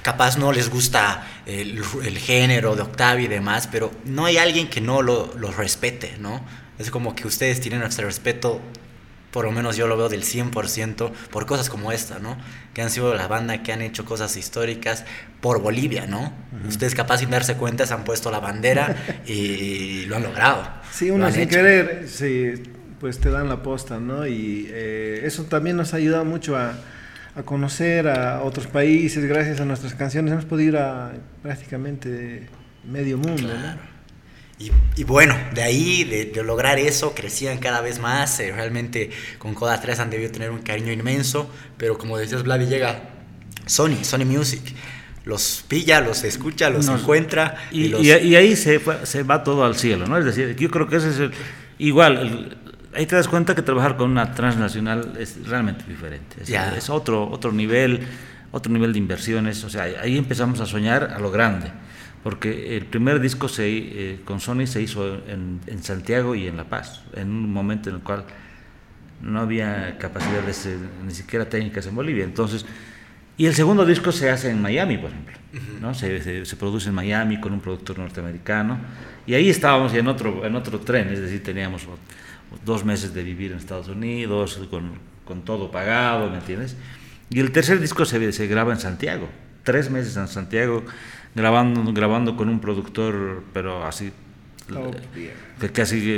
[0.01, 4.67] capaz no les gusta el, el, género de Octavio y demás, pero no hay alguien
[4.67, 6.43] que no lo, lo respete, ¿no?
[6.79, 8.61] Es como que ustedes tienen nuestro respeto
[9.31, 12.37] por lo menos yo lo veo del 100% por cosas como esta, ¿no?
[12.73, 15.05] Que han sido la banda que han hecho cosas históricas
[15.41, 16.33] por Bolivia, ¿no?
[16.67, 20.67] Ustedes capaz sin darse cuenta se han puesto la bandera y lo han logrado.
[20.91, 22.53] Sí, uno sin querer, sí,
[22.99, 24.25] pues te dan la posta, ¿no?
[24.25, 26.73] Y eh, eso también nos ha ayudado mucho a,
[27.35, 31.13] a, conocer a otros países, gracias a nuestras canciones hemos podido ir a
[31.43, 32.47] prácticamente
[32.83, 33.96] medio mundo, ¿no?
[34.59, 38.39] Y, bueno, de ahí, de, lograr eso, crecían cada vez más.
[38.39, 41.51] Eh, realmente con Coda 3 han debido tener un cariño inmenso.
[41.77, 43.01] Pero como decías, Vladi, llega
[43.67, 44.61] Sony, Sony Music.
[45.25, 47.55] Los pilla, los escucha, los encuentra.
[47.71, 50.17] Y, y, ahí se, se, va todo al cielo, ¿no?
[50.17, 51.31] Es decir, yo creo que ese es el,
[51.77, 52.57] igual.
[52.95, 56.37] ahí te das cuenta que trabajar con una transnacional es realmente diferente.
[56.41, 58.07] Es, es otro, otro nivel,
[58.51, 59.63] otro nivel de inversiones.
[59.65, 61.71] O sea, ahí empezamos a soñar a lo grande
[62.23, 66.65] porque el primer disco se, eh, con Sony se hizo en, Santiago y en La
[66.65, 68.25] Paz, en un momento en el cual
[69.21, 70.67] no había capacidades
[71.05, 72.23] ni siquiera técnicas en Bolivia.
[72.23, 72.65] Entonces,
[73.37, 75.37] y el segundo disco se hace en Miami, por ejemplo,
[75.79, 75.93] ¿no?
[75.93, 78.79] Se, se, produce en Miami con un productor norteamericano,
[79.27, 81.87] y ahí estábamos en otro, en otro tren, es decir, teníamos
[82.65, 84.93] dos meses de vivir en Estados Unidos, con,
[85.23, 86.75] con todo pagado, ¿me entiendes?
[87.29, 89.29] Y el tercer disco se, se graba en Santiago,
[89.63, 90.83] tres meses en Santiago,
[91.37, 94.11] grabando, grabando con un productor, pero así,
[94.75, 94.91] oh,
[95.59, 96.11] que casi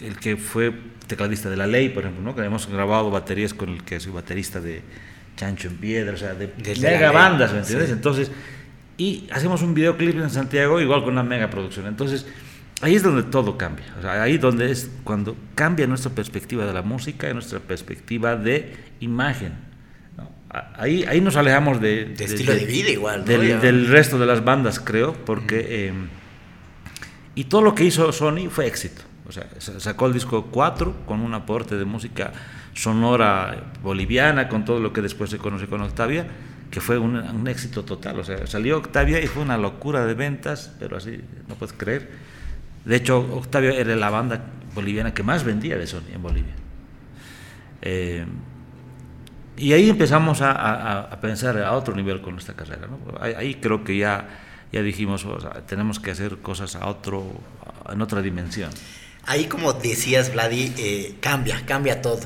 [0.00, 0.72] el, que fue
[1.06, 2.34] tecladista de La Ley, por ejemplo, ¿no?
[2.34, 4.82] que hemos grabado baterías con el que soy baterista de
[5.36, 7.90] Chancho en Piedra, o sea, de, mega bandas, ¿me entiendes?
[7.90, 8.30] Entonces,
[8.96, 11.86] y hacemos un videoclip en Santiago igual con una mega producción.
[11.86, 12.26] Entonces,
[12.80, 13.86] ahí es donde todo cambia.
[13.98, 18.36] O sea, ahí donde es cuando cambia nuestra perspectiva de la música y nuestra perspectiva
[18.36, 19.71] de imagen
[20.76, 23.24] ahí, ahí nos alejamos de, estilo de, vida igual.
[23.24, 25.88] Del, resto de las bandas, creo, porque...
[25.88, 26.08] Em,
[27.34, 29.02] y todo lo que hizo Sony fue éxito.
[29.26, 32.32] O sea, sacó el disco 4 con un aporte de música
[32.74, 36.26] sonora boliviana, con todo lo que después se conoce con Octavia,
[36.70, 38.18] que fue un, un, éxito total.
[38.18, 42.10] O sea, salió Octavia y fue una locura de ventas, pero así no puedes creer.
[42.84, 44.44] De hecho, Octavia era la banda
[44.74, 46.54] boliviana que más vendía de Sony en Bolivia.
[47.80, 48.26] Eh,
[49.56, 52.88] y ahí empezamos a, pensar a otro nivel con nuestra carrera.
[53.20, 54.28] Ahí, creo que ya,
[54.72, 55.26] ya dijimos,
[55.66, 57.24] tenemos que hacer cosas a otro,
[57.90, 58.70] en otra dimensión.
[59.24, 62.20] Ahí, como decías, Vladi, eh, cambia, cambia todo.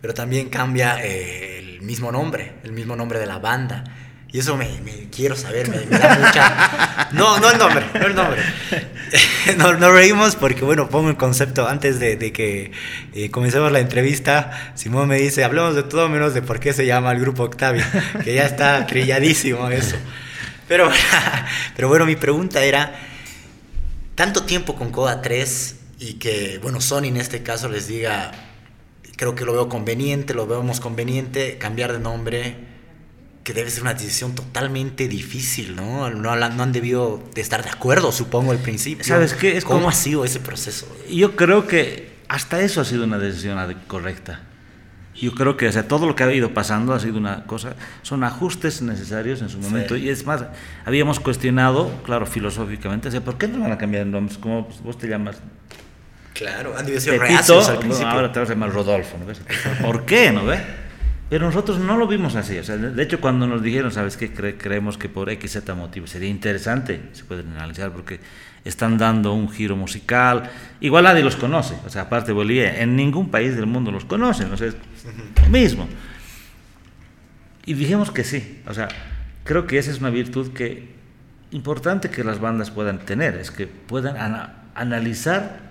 [0.00, 3.84] Pero también cambia eh, el mismo nombre, el mismo nombre de la banda.
[4.30, 4.68] Y eso me,
[5.10, 7.08] quiero saber, me, da mucha...
[7.12, 8.42] No, no el nombre, no el nombre.
[9.56, 12.70] Nos no reímos porque, bueno, pongo el concepto antes de, que
[13.14, 14.72] eh, comencemos la entrevista.
[14.74, 17.90] Simón me dice, hablemos de todo menos de por qué se llama el grupo Octavia,
[18.22, 19.96] que ya está trilladísimo eso.
[20.68, 20.90] Pero,
[21.76, 23.00] pero bueno, mi pregunta era,
[24.14, 28.32] tanto tiempo con Coda 3 y que, bueno, Sony en este caso les diga,
[29.16, 32.67] creo que lo veo conveniente, lo vemos conveniente, cambiar de nombre
[33.48, 36.10] que debe ser una decisión totalmente difícil, ¿no?
[36.10, 39.02] No, no han debido de estar de acuerdo, supongo, al principio.
[39.06, 39.56] ¿Sabes qué?
[39.56, 40.86] Es ¿Cómo ha sido ese proceso?
[41.08, 44.42] Yo creo que hasta eso ha sido una decisión correcta.
[45.14, 47.74] Yo creo que o sea, todo lo que ha ido pasando ha sido una cosa,
[48.02, 49.96] son ajustes necesarios en su momento.
[49.96, 50.44] Y es más,
[50.84, 54.36] habíamos cuestionado, claro, filosóficamente, o sea, ¿por qué no van a cambiar el nombre?
[54.40, 55.38] ¿Cómo vos te llamas?
[56.34, 58.08] Claro, han debido ser al principio.
[58.08, 59.40] Ahora te vas a llamar Rodolfo, ¿no ves?
[59.80, 60.60] ¿Por qué, no ves?
[61.28, 62.58] Pero nosotros no lo vimos así.
[62.58, 64.32] O sea, de hecho, cuando nos dijeron, ¿sabes qué?
[64.32, 68.20] creemos que por X, Z motivo sería interesante, se pueden analizar, porque
[68.64, 70.50] están dando un giro musical.
[70.80, 71.76] Igual nadie los conoce.
[71.86, 74.50] O sea, aparte de Bolivia, en ningún país del mundo los conocen.
[74.52, 74.76] O sea, es
[75.42, 75.86] lo mismo.
[77.66, 78.62] Y dijimos que sí.
[78.66, 78.88] O sea,
[79.44, 80.96] creo que esa es una virtud que
[81.50, 84.16] importante que las bandas puedan tener, es que puedan
[84.74, 85.67] analizar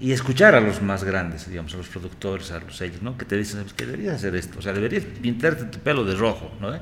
[0.00, 3.16] y escuchar a los más grandes, digamos, a los productores, a los sellos, ¿no?
[3.16, 6.52] Que te dicen, que deberías hacer esto, o sea, deberías pintarte tu pelo de rojo,
[6.60, 6.72] ¿no?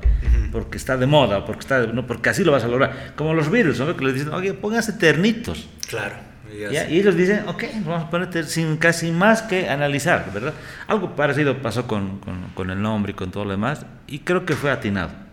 [0.51, 3.13] Porque está de moda, porque está, no, porque así lo vas a lograr.
[3.15, 3.95] Como los Beatles, ¿no?
[3.95, 5.69] Que les dicen, oye, pónganse ternitos.
[5.87, 6.15] Claro.
[6.51, 10.53] Y, ellos dicen, ok, vamos a ponerte sin casi más que analizar, ¿verdad?
[10.87, 14.45] Algo parecido pasó con, con, con el nombre y con todo lo demás, y creo
[14.45, 15.23] que fue atinado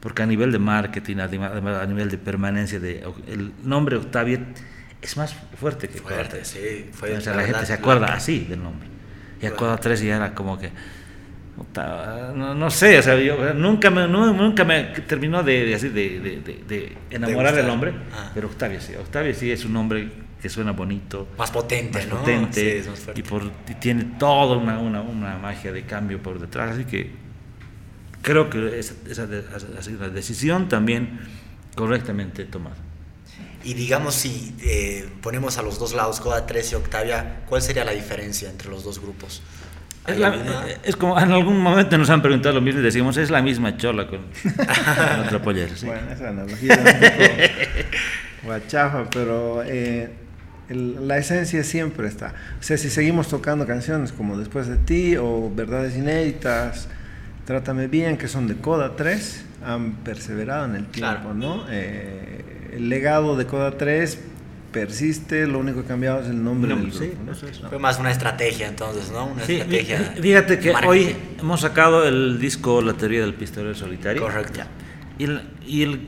[0.00, 4.38] porque a nivel de marketing, a nivel de permanencia, de, el nombre Octavia
[5.02, 8.62] es más fuerte que fuerte, sí, fue o sea, la gente se acuerda así del
[8.62, 8.88] nombre.
[9.40, 10.70] Y a Coda 3 ya era como que.
[12.34, 16.64] No, no, sé, o sea, yo nunca me, nunca me terminó de, así, de, de,
[16.68, 18.30] de enamorar del nombre, ah.
[18.34, 18.94] pero Octavio sí.
[18.94, 21.28] Octavio sí es un nombre que suena bonito.
[21.38, 22.84] Más potente, más potente.
[23.14, 27.10] y, por, y tiene toda una, una, una, magia de cambio por detrás, así que
[28.20, 29.26] creo que esa, esa
[29.78, 31.20] ha sido una decisión también
[31.74, 32.76] correctamente tomada.
[33.66, 37.84] Y digamos, si eh, ponemos a los dos lados, Coda 3 y Octavia, ¿cuál sería
[37.84, 39.42] la diferencia entre los dos grupos?
[40.06, 40.64] Es, ¿Hay la- alguna?
[40.84, 43.76] es como en algún momento nos han preguntado lo mismo y decimos, es la misma
[43.76, 45.76] chola con, con otra pollera.
[45.76, 45.86] sí.
[45.86, 47.42] Bueno, esa analogía es un poco
[48.44, 50.10] guachafa, pero eh,
[50.68, 52.34] el- la esencia siempre está.
[52.60, 56.86] O sea, si seguimos tocando canciones como Después de ti o Verdades Inéditas,
[57.46, 61.34] Trátame Bien, que son de Coda 3, han perseverado en el tiempo, Claro.
[61.34, 61.64] ¿no?
[61.68, 62.44] Eh,
[62.76, 64.18] el legado de Coda 3
[64.72, 67.22] persiste, lo único que cambiado es el nombre Bueno, del sí, grupo.
[67.24, 67.32] ¿no?
[67.48, 67.58] es.
[67.60, 69.26] Fue más una estrategia entonces, ¿no?
[69.26, 70.14] Una Sí, estrategia.
[70.16, 70.90] fí- fíjate que marketing.
[70.90, 74.20] hoy hemos sacado el disco La teoría del pistolero solitario.
[74.22, 74.60] Correcto.
[75.18, 76.06] Y, el, y el,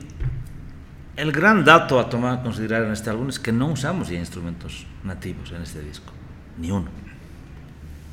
[1.17, 4.19] el gran dato a tomar a considerar en este álbum es que no usamos ya
[4.19, 6.13] instrumentos nativos en este disco,
[6.59, 6.89] ni uno.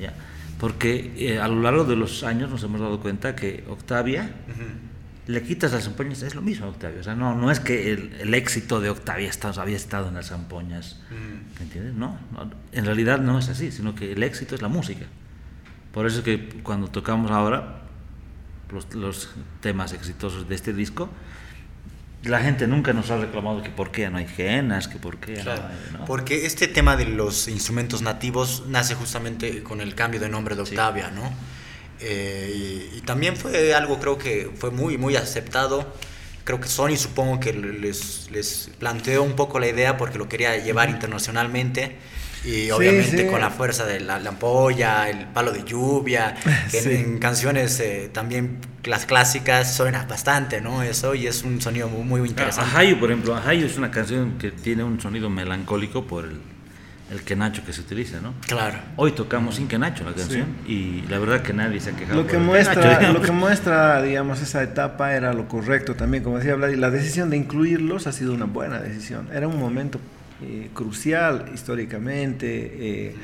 [0.01, 0.15] Ya.
[0.59, 4.63] Porque eh, a lo largo de los años nos hemos dado cuenta que Octavia, Ujú.
[5.27, 7.01] Le quitas las zampoñas, es lo mismo a Octavia.
[7.01, 10.15] O sea, no, no es que el, el éxito de Octavia está- había estado en
[10.15, 11.01] las zampoñas.
[11.59, 11.95] ¿Me entiendes?
[11.95, 15.07] No, no, en realidad no es así, sino que el éxito es la música.
[15.93, 17.83] Por eso es que cuando tocamos ahora
[18.71, 21.09] los, los temas exitosos de este disco,
[22.25, 25.35] la gente nunca nos ha reclamado que por qué no hay genas, que por qué
[25.35, 26.05] Claro, no hay- ¿no?
[26.07, 30.63] Porque este tema de los instrumentos nativos nace justamente con el cambio de nombre de
[30.63, 31.33] Octavia, ¿no?
[32.01, 35.95] Eh, y, y también fue algo, creo que fue muy, muy aceptado.
[36.45, 40.57] Creo que Sony supongo que les, les planteó un poco la idea porque lo quería
[40.59, 41.97] llevar internacionalmente.
[42.45, 43.27] Y Sí, obviamente sí.
[43.29, 46.37] con la fuerza de la, la ampolla, el palo de lluvia,
[46.71, 46.91] que en- Sí.
[46.93, 50.85] en, canciones eh, también las clásicas suena bastante, ¿no?
[50.85, 52.71] Eso y es un sonido muy, muy interesante.
[52.71, 56.41] Ajayu, por ejemplo, Ajayu es una canción que tiene un sonido melancólico por el,
[57.11, 58.35] el quenacho que se utiliza, ¿no?
[58.49, 58.79] Claro.
[58.97, 62.21] Hoy tocamos sin quenacho la canción y la verdad que nadie se ha quejado.
[62.21, 66.39] Lo que, muestra, quenacho, lo que muestra, digamos, esa etapa era lo correcto también, como
[66.39, 69.29] decía Vladi, la decisión de incluirlos ha sido una buena decisión.
[69.33, 70.01] Era un momento
[70.43, 72.47] eh, crucial históricamente.
[73.09, 73.15] eh,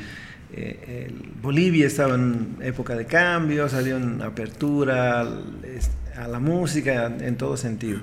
[0.54, 7.36] eh, el- Bolivia estaba en época de cambios, había una apertura a la música en
[7.36, 8.00] todo sentido.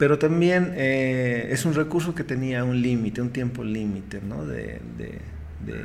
[0.00, 4.46] Pero también eh, es un recurso que tenía un límite, un tiempo límite ¿no?
[4.46, 5.20] de, de-
[5.66, 5.84] de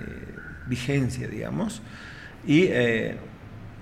[0.68, 1.84] vigencia, digamos.
[2.48, 3.18] Y eh,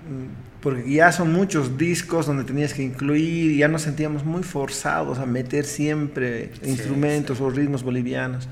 [0.08, 5.18] mm, porque ya son muchos discos donde tenías que incluir, ya nos sentíamos muy forzados
[5.18, 8.48] a meter siempre Sí, instrumentos o ritmos bolivianos,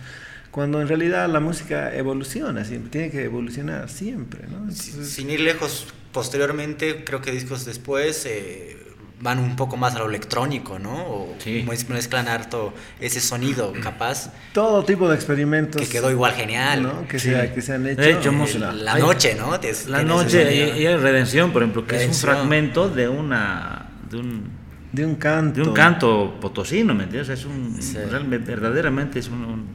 [0.51, 4.47] cuando en realidad la música evoluciona, siempre, tiene que evolucionar siempre.
[4.51, 4.71] ¿no?
[4.71, 8.77] Entonces, Sin ir lejos, posteriormente, creo que discos después eh,
[9.23, 10.95] van un poco más a lo electrónico, ¿no?
[10.95, 11.65] O Sí.
[11.67, 16.83] mez- mezclan harto ese sonido capaz, todo tipo de experimentos que quedó igual genial.
[16.83, 17.07] ¿no?
[17.09, 17.31] que, Sí.
[17.31, 18.01] se, que se han hecho.
[18.03, 19.57] De hecho, hemos- La, noche, ¿no?
[19.59, 22.11] Des- La noche y, y Redención, por ejemplo, que Redención.
[22.11, 24.51] es un fragmento de una de un,
[24.93, 25.63] de un canto.
[25.63, 27.31] de un canto potosino, ¿me entiendes?
[27.39, 27.97] Es un Sí.
[28.11, 29.67] realmente, verdaderamente es un, un-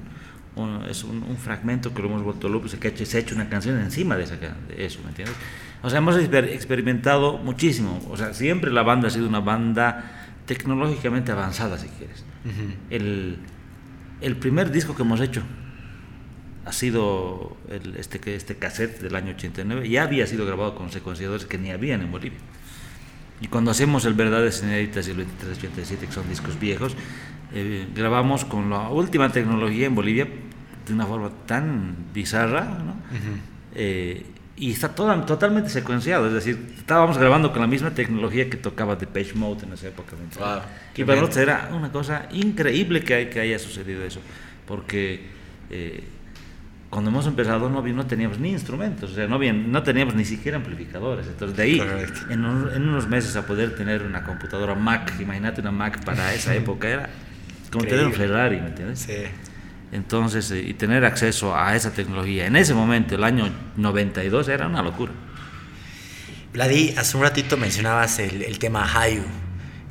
[0.62, 3.18] un- es un, un fragmento que lo hemos vuelto loco, se, que ha hecho- se
[3.18, 4.52] ha hecho una canción encima de, esa de
[4.86, 5.36] eso, ¿me entiendes?
[5.84, 10.30] O sea, hemos exper- experimentado muchísimo, o sea, siempre la banda ha sido una banda
[10.46, 12.24] tecnológicamente avanzada, si quieres.
[12.46, 12.74] Ujú.
[12.90, 13.38] El,
[14.22, 15.44] el primer disco que hemos hecho
[16.66, 19.88] ha sido el- este, este cassette del año 89.
[19.90, 22.40] Ya había sido grabado con secuenciadores que ni habían en Bolivia.
[23.40, 26.96] Y cuando hacemos el Verdades Inéditas y el 2387, que son discos viejos,
[27.54, 30.28] eh, grabamos con la última tecnología en Bolivia
[30.88, 32.92] de una forma tan bizarra, ¿no?
[32.94, 33.38] Ujú.
[33.76, 34.26] Eh,
[34.58, 38.96] y está toda- totalmente secuenciado, es decir, estábamos grabando con la misma tecnología que tocaba
[38.96, 40.14] Depeche Mode en esa época.
[40.40, 40.62] Wow,
[40.96, 44.20] y para nosotros era una cosa increíble que, hay- que haya sucedido eso,
[44.66, 45.28] porque
[45.70, 46.04] eh,
[46.90, 50.26] cuando hemos empezado no, no teníamos ni instrumentos, o sea, no, había- no teníamos ni
[50.26, 51.28] siquiera amplificadores.
[51.28, 51.78] Entonces, de ahí,
[52.30, 56.34] en, un- en unos meses a poder tener una computadora Mac, imagínate una Mac para
[56.34, 57.10] esa época, era
[57.72, 58.14] como tener un.
[58.14, 59.00] Ferrari, ¿me entiendes?
[59.00, 59.14] Sí.
[59.92, 64.68] Entonces, eh, y tener acceso a esa tecnología en ese momento, el año 92, era
[64.68, 65.12] una locura.
[66.54, 69.24] Vladi, hace un ratito mencionabas el, el tema Hayu,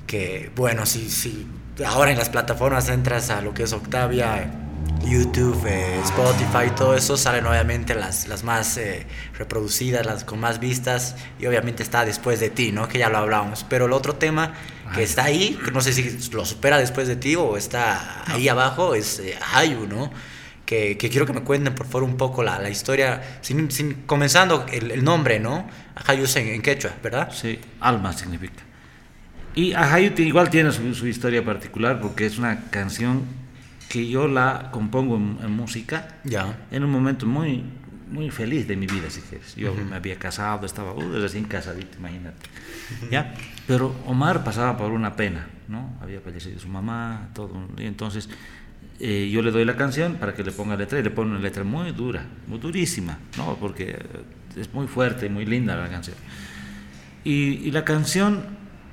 [0.06, 1.46] que bueno, si, si
[1.86, 4.65] ahora en las plataformas entras a lo que es Octavia,
[5.08, 9.06] YouTube, eh, Spotify, todo eso, salen obviamente las, las más eh,
[9.38, 12.88] reproducidas, las con más vistas, y obviamente está después de ti, ¿no?
[12.88, 13.64] Que ya lo hablábamos.
[13.68, 14.52] Pero el otro tema
[14.94, 15.04] que Ay.
[15.04, 18.94] está ahí, que no sé si lo supera después de ti o está ahí abajo,
[18.94, 20.10] es eh, Hayu, ¿no?
[20.64, 24.02] Que, que quiero que me cuenten por favor un poco la, la historia, sin, sin-
[24.06, 25.68] comenzando el, el nombre, ¿no?
[26.06, 27.30] Hayu en, en quechua, ¿verdad?
[27.32, 28.64] Sí, alma significa.
[29.54, 33.22] Y Ajayu igual tiene su, su historia particular porque es una canción
[33.96, 36.66] que yo la compongo en, en música Ya.
[36.70, 37.64] en un momento muy
[38.10, 39.56] muy feliz de mi vida, si quieres.
[39.56, 42.46] Yo me había casado, estaba uh, recién casadito, imagínate.
[43.10, 43.34] ¿Ya?
[43.66, 45.98] Pero Omar pasaba por una pena, ¿no?
[46.00, 47.50] Había fallecido su mamá, todo.
[47.78, 48.28] Y entonces
[49.00, 51.40] eh, yo le doy la canción para que le ponga letra y le pone una
[51.40, 53.56] letra muy dura, muy durísima, ¿no?
[53.56, 53.98] Porque
[54.56, 56.16] es muy fuerte y muy linda la canción.
[57.24, 58.44] Y, la canción,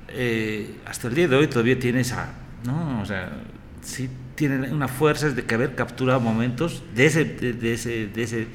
[0.08, 2.32] eh, hasta el día de hoy todavía tiene esa,
[2.64, 3.00] ¿no?
[3.00, 3.30] O sea,
[3.80, 8.46] sí tiene una fuerza de que haber capturado momentos de ese, de, ese, de ese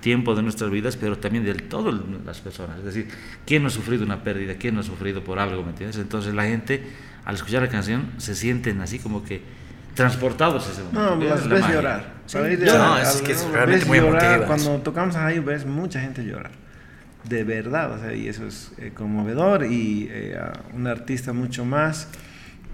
[0.00, 2.78] tiempo de nuestras vidas, pero también de todas las personas.
[2.78, 3.08] Es decir,
[3.44, 4.54] ¿quién no ha sufrido una pérdida?
[4.54, 5.62] ¿Quién no ha sufrido por algo?
[5.62, 5.98] ¿Me entiendes?
[5.98, 6.82] Entonces la gente,
[7.24, 9.42] al escuchar la canción, se sienten así como que
[9.94, 11.16] transportados ese momento.
[11.16, 12.14] No, las ves llorar.
[12.34, 14.44] no, es que es realmente muy emotivo.
[14.46, 16.50] Cuando tocamos ahí ves mucha gente llorar
[17.28, 20.38] de verdad, o sea, y eso es eh, conmovedor y eh,
[20.74, 22.08] un artista mucho más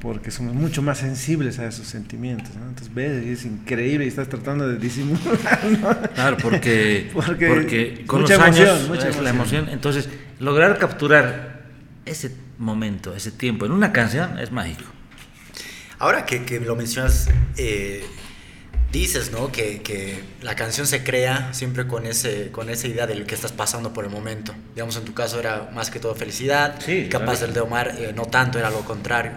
[0.02, 2.66] porque somos mucho más sensibles a esos sentimientos, ¿no?
[2.66, 6.10] Entonces ves, y es increíble y estás tratando de disimular, ¿no?
[6.10, 10.08] Claro, porque, porque, con mucha los emoción, años mucha es la emoción, entonces
[10.40, 11.62] lograr capturar
[12.04, 14.82] ese momento, ese tiempo en una canción es mágico.
[16.00, 18.04] Ahora que, que lo mencionas, eh,
[18.90, 19.52] dices, ¿no?
[19.52, 23.52] Que, la canción se crea siempre con, ese, con esa idea de lo que estás
[23.52, 24.52] pasando por el momento.
[24.74, 28.12] Digamos, en tu caso era más que todo felicidad, sí, capaz del de Omar eh,
[28.12, 29.30] no tanto, era lo contrario.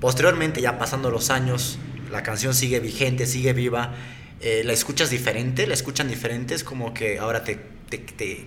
[0.00, 1.78] Posteriormente, ya pasando los años,
[2.10, 3.94] la canción sigue vigente, sigue viva.
[4.40, 5.66] Eh, ¿La escuchas diferente?
[5.66, 6.54] ¿La escuchan diferente?
[6.54, 8.46] Es como que ahora te, te,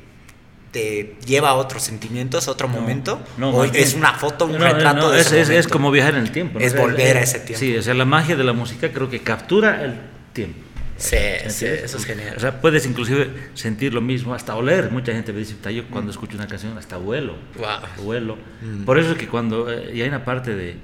[0.71, 3.21] te, lleva a otros sentimientos, a otro momento.
[3.37, 6.59] No, es una foto, un retrato de es, es, como viajar en el tiempo.
[6.59, 7.59] Es volver a ese tiempo.
[7.59, 9.99] Sí, o sea, la magia de la música creo que captura el
[10.33, 10.67] tiempo.
[10.97, 12.35] Sí, eso es genial.
[12.35, 14.91] O sea, puedes inclusive sentir lo mismo, hasta oler.
[14.91, 17.35] Mucha gente me dice, yo cuando escucho una canción hasta vuelo.
[17.57, 18.03] Wow.
[18.03, 18.37] Vuelo.
[18.61, 18.83] Mm.
[18.83, 20.77] Por eso es que cuando, eh, y hay una parte de,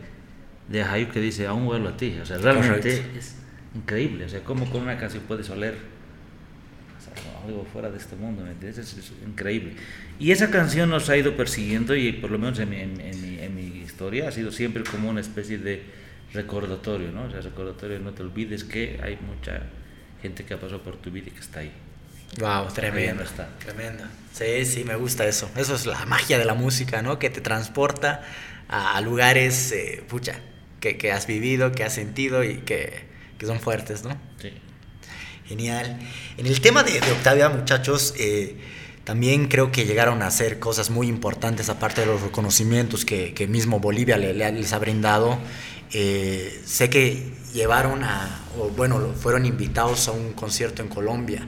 [0.67, 2.17] de Hayuk que dice, aún vuelo a ti.
[2.21, 3.35] O sea, realmente es
[3.75, 4.25] increíble.
[4.25, 5.93] O sea, cómo con una canción puedes oler
[7.45, 8.79] algo fuera de este mundo, ¿me entiendes?
[8.79, 9.75] Es, increíble.
[10.19, 13.39] Y esa canción nos ha ido persiguiendo y por lo menos en mi, en, mi,
[13.39, 15.83] en mi historia ha sido siempre como una especie de
[16.33, 17.25] recordatorio, ¿no?
[17.25, 19.63] O sea, recordatorio, no te olvides que hay mucha
[20.21, 21.71] gente que ha pasado por tu vida y que está ahí.
[22.39, 23.23] Wow, tremendo.
[23.23, 23.49] Está.
[23.59, 24.05] Tremendo.
[24.31, 25.51] Sí, sí, me gusta eso.
[25.55, 27.19] Eso es la magia de la música, ¿no?
[27.19, 28.23] Que te transporta
[28.67, 30.39] a, lugares, eh, pucha,
[30.83, 33.05] que, que, has vivido, que has sentido y que,
[33.37, 34.17] que, son fuertes, ¿no?
[34.41, 34.51] Sí.
[35.45, 35.97] Genial.
[36.37, 38.57] En el tema de, de Octavia, muchachos, eh,
[39.05, 43.47] también creo que llegaron a hacer cosas muy importantes, aparte de los reconocimientos que, que
[43.47, 45.39] mismo Bolivia le, les ha brindado.
[45.93, 51.47] Eh, sé que llevaron a, o bueno, fueron invitados a un concierto en Colombia,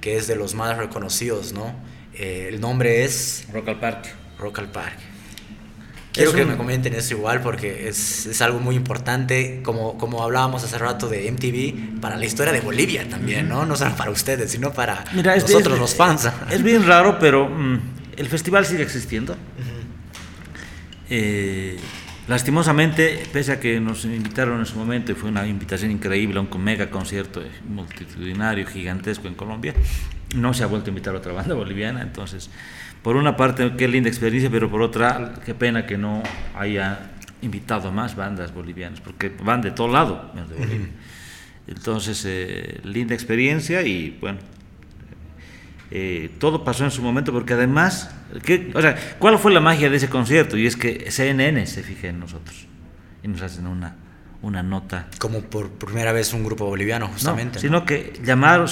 [0.00, 1.74] que es de los más reconocidos, ¿no?
[2.14, 3.46] Eh, el nombre es...
[3.52, 4.10] Rock al Parque.
[4.38, 5.09] Rock al Parque.
[6.12, 10.64] Quiero que me comenten eso igual porque es, es, algo muy importante, como, como hablábamos
[10.64, 13.64] hace rato de MTV, para la historia de Bolivia también, ¿no?
[13.64, 16.28] No solo para ustedes, sino para nosotros los fans.
[16.50, 17.80] Es bien raro, pero mm,
[18.16, 19.36] el festival sigue existiendo.
[21.08, 21.78] eh,
[22.30, 26.42] Lastimosamente, pese a que nos invitaron en su momento y fue una invitación increíble a
[26.42, 29.74] un mega concierto multitudinario, gigantesco en Colombia,
[30.36, 32.02] no se ha vuelto a invitar a otra banda boliviana.
[32.02, 32.48] Entonces,
[33.02, 36.22] por una parte, qué linda experiencia, pero por otra, qué pena que no
[36.54, 37.10] haya
[37.42, 40.88] invitado a más bandas bolivianas, porque van de todo lado, de Bolivia.
[41.66, 44.38] Entonces, eh, linda experiencia y bueno,
[45.90, 49.88] eh, todo pasó en su momento porque además, ¿qué, o sea, ¿cuál fue la magia
[49.88, 50.56] de ese concierto?
[50.56, 52.66] Y es que CNN se fija en nosotros
[53.22, 53.96] y nos hacen una,
[54.42, 55.08] una nota.
[55.18, 57.58] Como por primera vez un grupo boliviano, justamente.
[57.58, 58.68] sino que llamaron,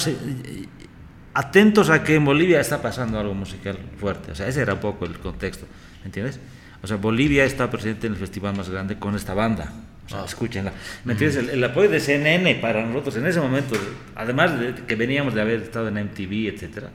[1.39, 4.31] atentos a que en Bolivia está pasando algo musical fuerte.
[4.33, 5.65] O sea, ese era un poco el contexto,
[6.01, 6.37] ¿me entiendes?
[6.81, 9.71] O sea, Bolivia está presente en el festival más grande con esta banda.
[10.05, 10.25] O sea, ah.
[10.25, 10.73] escúchenla.
[11.05, 11.49] ¿Me entiendes?
[11.49, 13.75] El, apoyo de CNN para nosotros en ese momento,
[14.15, 16.89] además de que veníamos de haber estado en MTV, etcétera,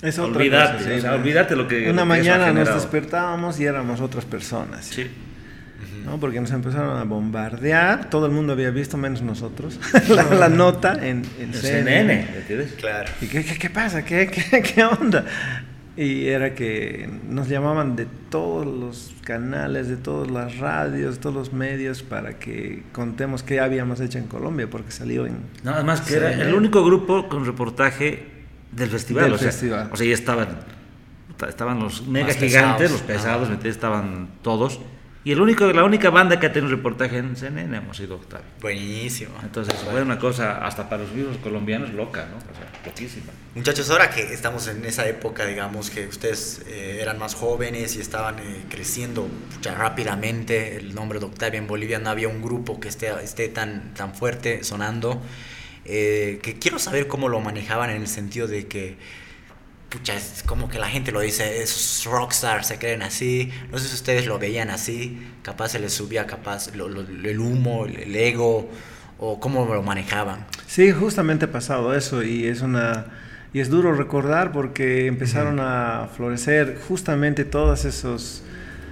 [0.00, 1.90] es otra olvídate, cosa, olvídate lo que.
[1.90, 4.86] Una mañana nos despertábamos y éramos otras personas.
[4.86, 5.10] Sí.
[6.04, 6.18] ¿No?
[6.18, 9.78] Porque nos empezaron a bombardear, todo el mundo había visto, menos nosotros,
[10.08, 12.28] la, nota en, en CNN.
[12.78, 13.10] Claro.
[13.20, 14.04] ¿Y qué, qué, qué pasa?
[14.04, 15.24] ¿Qué, ¿Qué, qué, onda?
[15.96, 21.34] Y era que nos llamaban de todos los canales, de todas las radios, de todos
[21.34, 25.36] los medios para que contemos qué habíamos hecho en Colombia, porque salió en...
[25.62, 28.26] Nada más que era el único grupo con reportaje
[28.72, 29.32] del festival.
[29.32, 29.50] o, sea,
[29.92, 30.48] o sea, ya estaban,
[31.48, 34.80] estaban los mega gigantes, los pesados, estaban todos.
[35.24, 38.16] Y el único, la única banda que ha tenido un reportaje en CNN hemos sido
[38.16, 38.46] Octavio.
[38.60, 39.34] Buenísimo.
[39.42, 42.36] Entonces fue una cosa, hasta para los vivos colombianos, loca, ¿no?
[42.36, 43.32] O sea, loquísima.
[43.54, 48.00] Muchachos, ahora que estamos en esa época, digamos, que ustedes eh, eran más jóvenes y
[48.00, 49.26] estaban eh, creciendo
[49.62, 53.48] ya rápidamente, el nombre de Octavio en Bolivia no había un grupo que esté, esté
[53.48, 55.22] tan, tan fuerte sonando.
[55.86, 58.96] eh, que quiero saber cómo lo manejaban en el sentido de que,
[59.94, 63.86] pucha, es como que la gente lo dice, esos rockstars se creen así, no sé
[63.86, 68.68] si ustedes lo veían así, capaz se les subía capaz el humo, el, ego,
[69.18, 70.46] o cómo lo manejaban.
[70.66, 73.06] Sí, justamente ha pasado eso y es una...
[73.52, 78.42] Y es duro recordar porque empezaron a florecer justamente todos esos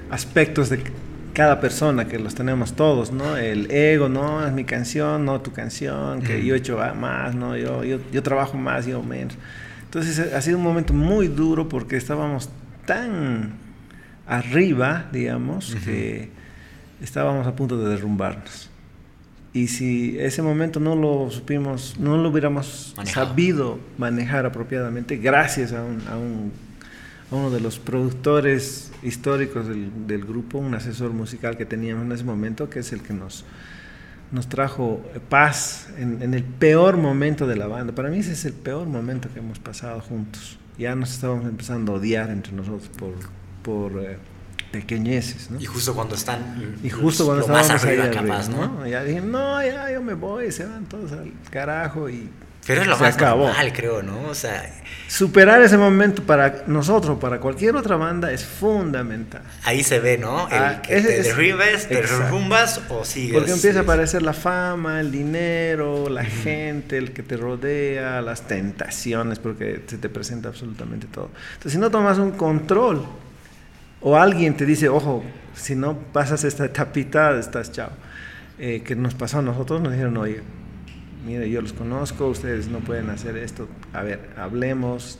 [0.08, 0.84] aspectos de
[1.32, 3.36] cada persona, que los tenemos todos, ¿no?
[3.36, 7.56] El ego, no, es mi canción, no tu canción, que yo he hecho más, ¿no?
[7.56, 9.34] Yo, yo, yo, trabajo más, yo menos.
[9.92, 12.48] Entonces ha sido un momento muy duro porque estábamos
[12.86, 13.52] tan
[14.26, 16.30] arriba, digamos, que
[17.02, 18.70] estábamos a punto de derrumbarnos.
[19.52, 25.84] Y si ese momento no lo supimos, no lo hubiéramos sabido manejar apropiadamente, gracias a
[25.84, 26.52] un, a un
[27.30, 32.24] uno de los productores históricos del, del, grupo, un asesor musical que teníamos en ese
[32.24, 33.44] momento, que es el que nos,
[34.32, 37.94] nos trajo paz en, en, el peor momento de la banda.
[37.94, 40.58] Para mí ese es el peor momento que hemos pasado juntos.
[40.78, 43.14] Ya nos estábamos empezando a odiar entre nosotros por,
[43.62, 44.18] por eh,
[44.72, 45.50] pequeñeces.
[45.50, 45.60] ¿no?
[45.60, 48.66] Y justo cuando están y justo cuando estábamos más arriba, arriba, capaz, ¿no?
[48.68, 48.86] ¿no?
[48.86, 52.30] Ya dije, no, ya yo me voy, se van todos al carajo y
[52.66, 53.46] pero es lo se más acabó.
[53.46, 54.28] normal, creo, ¿no?
[54.28, 54.81] O sea,
[55.12, 59.42] Superar ese momento para nosotros, para cualquier otra banda, es fundamental.
[59.62, 60.48] ahí se ve, ¿no?
[60.48, 63.34] El Ah, que ese te es- derribes, te derrumbas o sigues.
[63.34, 68.22] Porque empieza a Es- aparecer la fama, el dinero, la gente, el que te rodea,
[68.22, 71.28] las tentaciones, porque se te presenta absolutamente todo.
[71.50, 73.04] Entonces, si no tomas un control,
[74.00, 75.22] o alguien te dice, ojo,
[75.54, 77.90] si no pasas esta etapita, estás chao.
[78.58, 80.40] Eh, que nos pasó a nosotros, nos dijeron, oye,
[81.26, 83.68] mire, yo los conozco, ustedes no pueden hacer esto.
[83.92, 85.18] A ver, hablemos,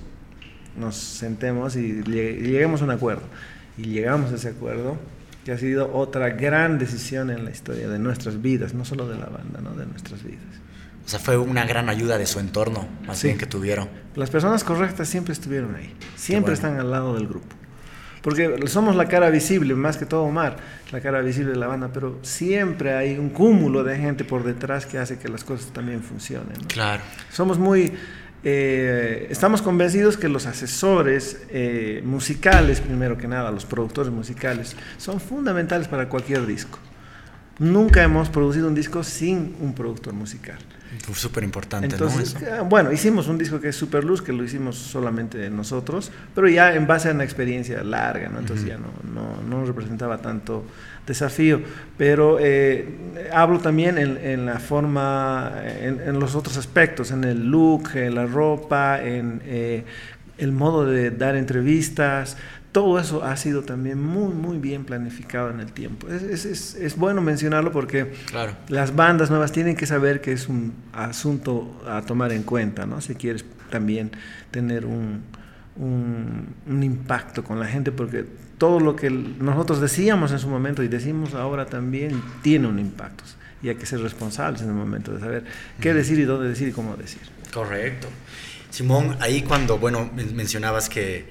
[0.77, 3.23] nos sentemos y llegue- lleguemos a un acuerdo.
[3.79, 4.97] Y llegamos a ese acuerdo,
[5.45, 9.19] que ha sido otra gran decisión en la historia de nuestras vidas, no solo de
[9.19, 9.75] la banda, ¿no?
[9.75, 10.45] de nuestras vidas.
[11.05, 13.27] O sea, fue una gran ayuda de su entorno, más Sí.
[13.29, 13.89] bien que tuvieron.
[14.15, 16.55] Las personas correctas siempre estuvieron ahí, siempre bueno.
[16.55, 17.47] están al lado del grupo.
[18.23, 20.57] Porque somos la cara visible, más que todo Omar,
[20.93, 24.87] la cara visible de la banda, pero siempre hay un cúmulo de gente por detrás
[24.87, 26.55] que hace que las cosas también funcionen.
[26.61, 26.69] ¿no?
[26.69, 27.03] Claro.
[27.33, 27.93] Somos muy...
[28.45, 35.21] eh, estamos convencidos que los asesores eh, musicales, primero que nada, los productores musicales, son
[35.21, 36.79] fundamentales para cualquier disco.
[37.59, 40.59] Nunca hemos producido un disco sin un productor musical.
[41.15, 42.41] Súper importante, Entonces, ¿no?
[42.41, 42.57] Eso.
[42.57, 46.49] eh, bueno, hicimos un disco que es Super Luz, que lo hicimos solamente nosotros, pero
[46.49, 48.39] ya en base a una experiencia larga, ¿no?
[48.39, 50.65] Entonces ya no, no, no representaba tanto
[51.07, 51.61] desafío.
[51.99, 52.87] Pero eh,
[53.33, 58.15] hablo también en, en la forma, en, en los otros aspectos, en el look, en
[58.15, 59.85] la ropa, en eh,
[60.39, 62.37] el modo de dar entrevistas.
[62.73, 66.09] Todo eso ha sido también muy, muy bien planificado en el tiempo.
[66.09, 68.53] Es, es, es, es bueno mencionarlo porque Claro.
[68.69, 73.03] las bandas nuevas tienen que saber que es un asunto a tomar en cuenta, ¿no?
[73.03, 74.11] Si quieres también
[74.51, 75.21] tener un,
[75.77, 78.25] un, un impacto con la gente, porque
[78.57, 83.25] todo lo que nosotros decíamos en su momento y decimos ahora también tiene un impacto.
[83.63, 85.45] Y hay que ser responsables en el momento de saber
[85.81, 87.21] qué decir y dónde decir y cómo decir.
[87.53, 88.09] Correcto.
[88.71, 91.29] Simón, ahí cuando, bueno, men- mencionabas que,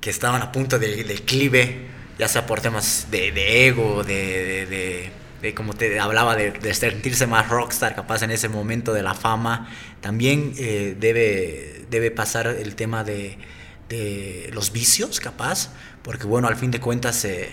[0.00, 1.86] que estaban a punto del declive,
[2.18, 6.50] ya sea por temas de, de ego, de, de, de- de como te hablaba, de,
[6.50, 9.70] de sentirse más rockstar capaz en ese momento de la fama,
[10.02, 13.38] también eh, debe, debe pasar el tema de,
[13.88, 15.70] de los vicios capaz,
[16.02, 17.48] porque bueno, al fin de cuentas eh,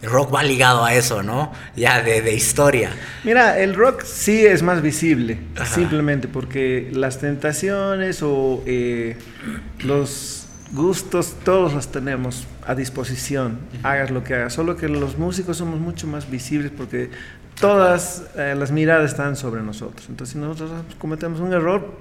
[0.00, 1.52] el rock va ligado a eso, ¿no?
[1.76, 2.92] Ya de, de historia.
[3.24, 5.66] Mira, el rock sí es más visible, Ajá.
[5.74, 9.16] simplemente porque las tentaciones o eh,
[9.80, 10.37] los
[10.72, 15.80] gustos todos los tenemos a disposición, hagas lo que hagas, solo que los músicos somos
[15.80, 17.10] mucho más visibles porque
[17.60, 20.06] todas eh, las miradas están sobre nosotros.
[20.08, 21.94] Entonces, si nosotros cometemos un error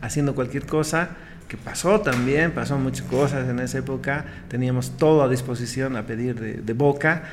[0.00, 1.10] haciendo cualquier cosa,
[1.48, 6.40] que pasó también, pasó muchas cosas en esa época, teníamos todo a disposición a pedir
[6.40, 7.24] de, de boca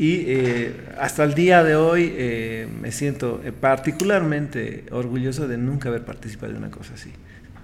[0.00, 6.06] y eh, hasta el día de hoy eh, me siento particularmente orgulloso de nunca haber
[6.06, 7.12] participado de una cosa así.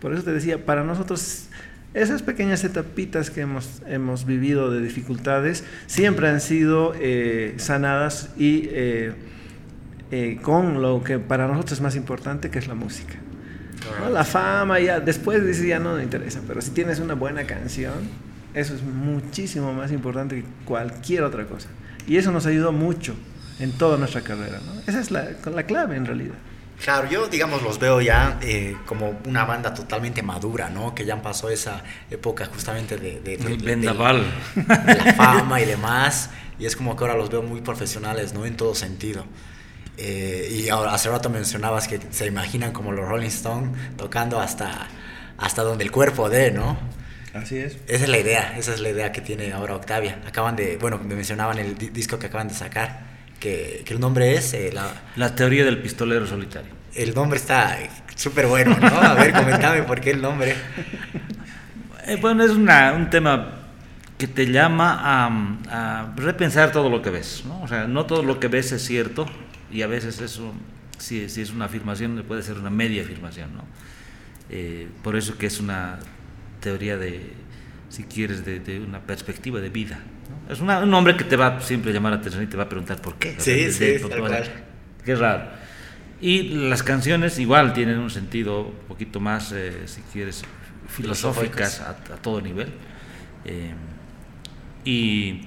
[0.02, 1.48] Por eso te decía, para nosotros
[1.96, 8.68] esas pequeñas etapitas que hemos, hemos vivido de dificultades siempre han sido eh, sanadas y
[8.70, 9.14] eh,
[10.10, 13.14] eh, con lo que para nosotros es más importante, que es la música.
[14.00, 14.10] ¿no?
[14.10, 17.94] La fama, ya después dices, ya no me interesa, pero si tienes una buena canción,
[18.52, 21.68] eso es muchísimo más importante que cualquier otra cosa.
[22.06, 23.14] Y eso nos ayudó mucho
[23.58, 24.60] en toda nuestra carrera.
[24.86, 26.34] Esa es la, la clave en realidad.
[26.82, 30.94] Claro, yo digamos los veo ya eh, como una banda totalmente madura, ¿no?
[30.94, 33.94] Que ya pasó esa época justamente de, de, de- de-
[34.54, 36.30] de la fama y demás.
[36.58, 38.46] Y es como que ahora los veo muy profesionales, ¿no?
[38.46, 39.24] En todo sentido.
[39.98, 44.88] Eh, y ahora, hace rato mencionabas que se imaginan como los Rolling Stones tocando hasta,
[45.38, 46.78] hasta donde el cuerpo dé, ¿no?
[47.32, 47.78] Así es.
[47.88, 50.20] Esa es la idea, esa es la idea que tiene ahora Octavia.
[50.26, 54.00] Acaban de, bueno, me mencionaban el di- disco que acaban de sacar, que, que el
[54.00, 56.70] nombre es, eh, la, La teoría del pistolero solitario.
[56.94, 57.78] el nombre está
[58.14, 58.86] súper bueno, ¿no?
[58.88, 60.54] A ver, comentame por qué el nombre.
[62.06, 63.52] Eh, bueno, es una- un tema
[64.18, 65.26] que te llama a,
[65.70, 67.60] a repensar todo lo que ves, ¿no?
[67.62, 69.26] O sea, no todo lo que ves es cierto
[69.70, 70.54] y a veces eso,
[70.98, 73.64] si, si es una afirmación, puede ser una media afirmación, ¿no?
[74.48, 75.98] Eh, por eso que es una
[76.60, 77.32] teoría de,
[77.90, 79.98] si quieres, de, de una perspectiva de vida.
[80.28, 80.52] ¿No?
[80.52, 82.64] Es una- un nombre que te va siempre a llamar la atención y te va
[82.64, 83.36] a preguntar por qué.
[83.38, 84.44] Sí, De- sí, de- tal cual.
[85.04, 85.44] Qué raro.
[86.20, 90.42] Y las canciones igual tienen un sentido un poquito más, eh, si quieres,
[90.88, 92.68] filosóficas a, a todo nivel.
[93.44, 93.72] Eh,
[94.84, 95.42] y,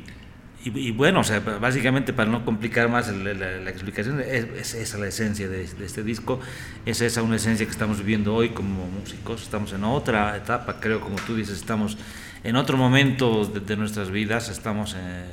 [0.65, 5.07] y- bueno, o sea, básicamente para no complicar más la, explicación, es, es esa la
[5.07, 6.39] esencia de, este disco,
[6.85, 10.99] es esa una esencia que estamos viviendo hoy como músicos, estamos en otra etapa, creo,
[10.99, 11.97] como tú dices, estamos
[12.43, 15.25] en otro momento de, nuestras vidas, estamos eh,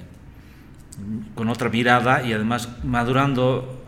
[1.34, 3.84] con otra mirada y además madurando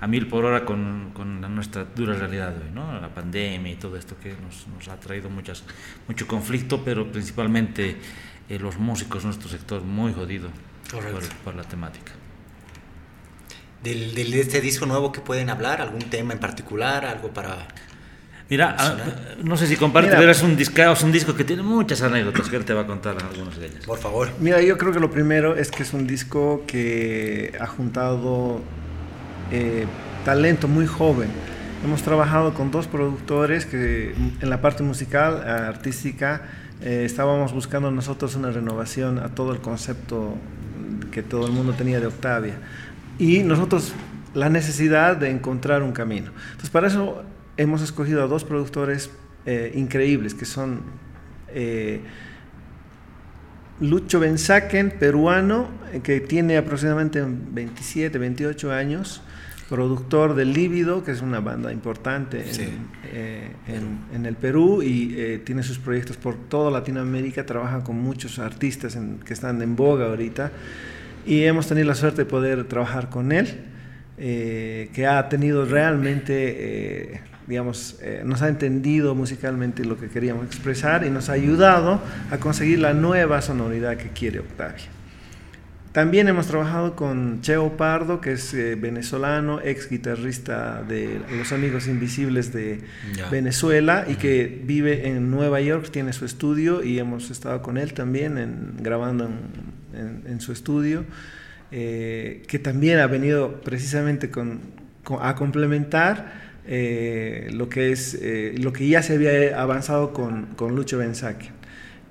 [0.00, 3.00] a mil por hora con, con nuestra dura realidad hoy, ¿no?
[3.00, 5.64] La pandemia y todo esto que nos, ha traído muchas,
[6.06, 7.96] mucho conflicto, pero principalmente
[8.48, 10.48] eh, los músicos, nuestro sector muy jodido
[10.90, 11.20] Correcto.
[11.44, 12.12] por la temática.
[13.82, 17.68] Del, del- de este disco nuevo que pueden hablar, algún tema en particular, algo para...
[18.50, 18.96] Mira, ah,
[19.44, 20.20] no sé si comparte, Mira.
[20.20, 22.80] pero es un, disco, es un disco que tiene muchas anécdotas que él te va
[22.82, 23.84] a contar algunas de ellas.
[23.84, 24.30] Por favor.
[24.40, 28.62] Mira, yo creo que lo primero es que es un disco que ha juntado
[29.52, 29.84] eh,
[30.24, 31.28] talento muy joven.
[31.84, 36.40] Hemos trabajado con dos productores que en la parte musical, artística,
[36.80, 40.34] eh, estábamos buscando nosotros una renovación a todo el concepto
[41.10, 42.54] que todo el mundo tenía de Octavia.
[43.18, 43.92] Y nosotros
[44.34, 46.30] la necesidad de encontrar un camino.
[46.46, 47.22] Entonces, para eso
[47.56, 49.10] hemos escogido a dos productores
[49.46, 50.82] eh, increíbles, que son...
[51.48, 52.00] eh,
[53.80, 59.22] Lucho Benzaken, peruano, eh, que tiene aproximadamente 27, 28 años,
[59.68, 62.68] productor de Líbido, que es una banda importante en, Sí.
[63.12, 67.96] eh, en- en el Perú y eh, tiene sus proyectos por toda Latinoamérica, trabaja con
[68.00, 70.52] muchos artistas en- que están en boga ahorita
[71.26, 73.46] y hemos tenido la suerte de poder trabajar con él,
[74.16, 81.10] eh, que ha tenido realmente, digamos, nos ha entendido musicalmente lo que queríamos expresar y
[81.10, 82.00] nos ha ayudado
[82.30, 84.86] a conseguir la nueva sonoridad que quiere Octavia.
[85.98, 91.88] También hemos trabajado con Cheo Pardo, que es eh, venezolano, ex guitarrista de Los Amigos
[91.88, 92.82] Invisibles de.
[93.32, 97.94] Venezuela y que vive en Nueva York, tiene su estudio y hemos estado con él
[97.94, 101.04] también en- grabando en, en- en su estudio,
[101.72, 104.60] eh, que también ha venido precisamente con,
[105.02, 106.32] con- a complementar
[106.64, 108.16] eh, lo, que es,
[108.56, 111.57] lo que ya se había avanzado con, con Lucho Benzaque.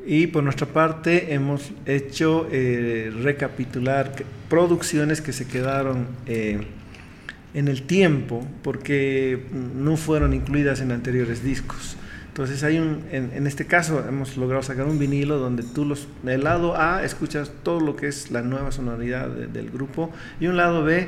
[0.09, 4.13] Y por nuestra parte hemos hecho eh, recapitular
[4.49, 6.61] producciones que se quedaron eh,
[7.53, 9.43] en el tiempo porque
[9.75, 11.97] no fueron incluidas en anteriores discos.
[12.29, 16.07] Entonces hay un, en, en este caso hemos logrado sacar un vinilo donde tú los,
[16.25, 20.47] el lado A escuchas todo lo que es la nueva sonoridad de- del grupo y
[20.47, 21.07] un lado B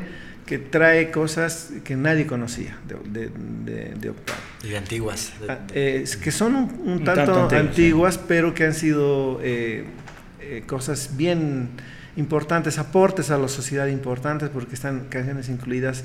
[0.50, 3.30] que trae cosas que nadie conocía de, de,
[3.72, 4.42] de, de Octavio.
[4.64, 5.32] Y de antiguas.
[5.40, 8.74] de- Ah, eh, es que son un, un Un tanto, tanto antiguas, pero que han
[8.74, 9.86] sido eh,
[10.42, 11.70] eh, cosas bien
[12.18, 16.04] importantes, aportes a la sociedad importantes, porque están canciones incluidas.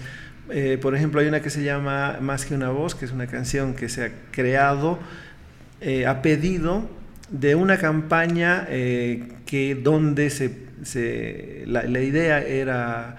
[0.51, 3.27] Eh, por ejemplo, hay una que se llama Más que una voz, que es una
[3.27, 4.99] canción que se ha creado
[5.81, 6.87] eh, a pedido
[7.31, 10.51] de una campaña eh, que donde se,
[10.83, 13.17] se- la, la idea era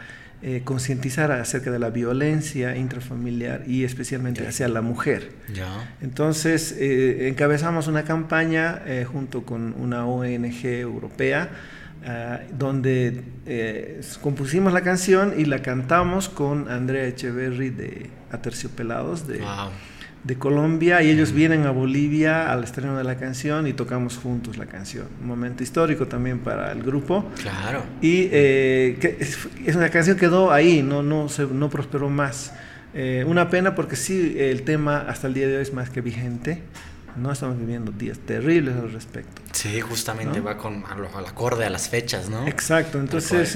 [0.47, 5.31] eh, concientizar acerca de la violencia intrafamiliar y especialmente hacia la mujer.
[5.51, 5.95] Ya.
[6.03, 11.49] Entonces, eh, encabezamos una campaña eh, junto con una ONG europea,
[12.05, 13.23] ah, donde
[14.21, 19.71] compusimos la canción y la cantamos con Andrea Echeverry de Aterciopelados, de, Wow.
[20.25, 24.57] De Colombia, y ellos vienen a Bolivia al estreno de la canción y tocamos juntos
[24.57, 25.05] la canción.
[25.21, 27.25] Un momento histórico también para el grupo.
[27.41, 27.83] Claro.
[28.01, 32.09] Y eh, que es, es una canción que quedó ahí, no, no, se, no prosperó
[32.09, 32.53] más.
[32.95, 36.01] Eh, una pena porque sí, el tema hasta el día de hoy es más que
[36.01, 36.63] vigente.
[37.17, 39.41] No estamos viviendo días terribles al respecto.
[39.53, 40.45] Sí, justamente ¿No?
[40.45, 42.47] va con, a lo- al acorde a las fechas, ¿no?
[42.47, 43.55] Exacto, entonces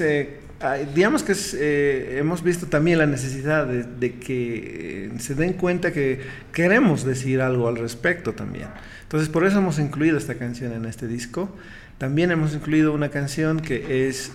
[0.94, 6.20] digamos que eh, hemos visto también la necesidad de, que eh, se den cuenta que
[6.52, 8.68] queremos decir algo al respecto también.
[9.02, 11.54] Entonces por eso hemos incluido esta canción en este disco.
[11.96, 14.32] También hemos incluido una canción que es,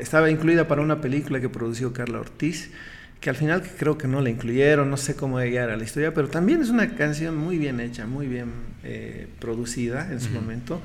[0.00, 2.70] estaba incluida para una película que produció Carla Ortiz,
[3.20, 6.14] que al final creo que no la incluyeron, no sé cómo llegar a la historia,
[6.14, 8.52] pero también es una canción muy bien hecha, muy bien
[9.40, 10.80] producida en su momento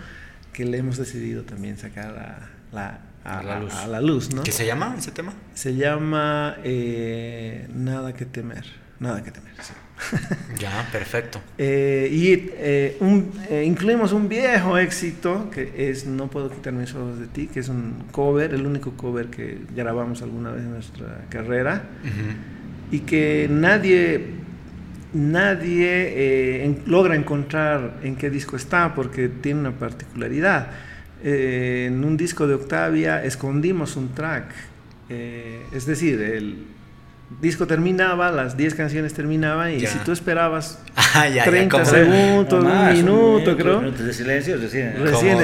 [0.51, 3.73] que le hemos decidido también sacar a la, a, la, luz.
[3.73, 4.33] a la luz.
[4.33, 4.43] ¿no?
[4.43, 5.33] ¿Qué se llama ese tema?
[5.53, 8.65] Se llama eh, Nada que temer.
[8.99, 9.73] Nada que temer, sí.
[10.59, 11.41] Ya, perfecto.
[11.57, 13.31] Eh, y eh, un,
[13.63, 17.69] incluimos un viejo éxito que es No puedo quitar mis ojos de ti, que es
[17.69, 21.83] un cover, el único cover que grabamos alguna vez en nuestra carrera.
[22.91, 24.43] Y que nadie
[25.13, 30.71] nadie eh, logra encontrar en qué disco está porque tiene una particularidad.
[31.23, 34.51] Eh, en un disco de Octavia escondimos un track,
[35.07, 36.65] eh, es decir, el
[37.39, 40.79] disco terminaba, las 10 canciones terminaban y si tú esperabas
[41.45, 43.79] 30 ah, segundos, un minuto, creo.
[43.89, 44.95] de silencio recién.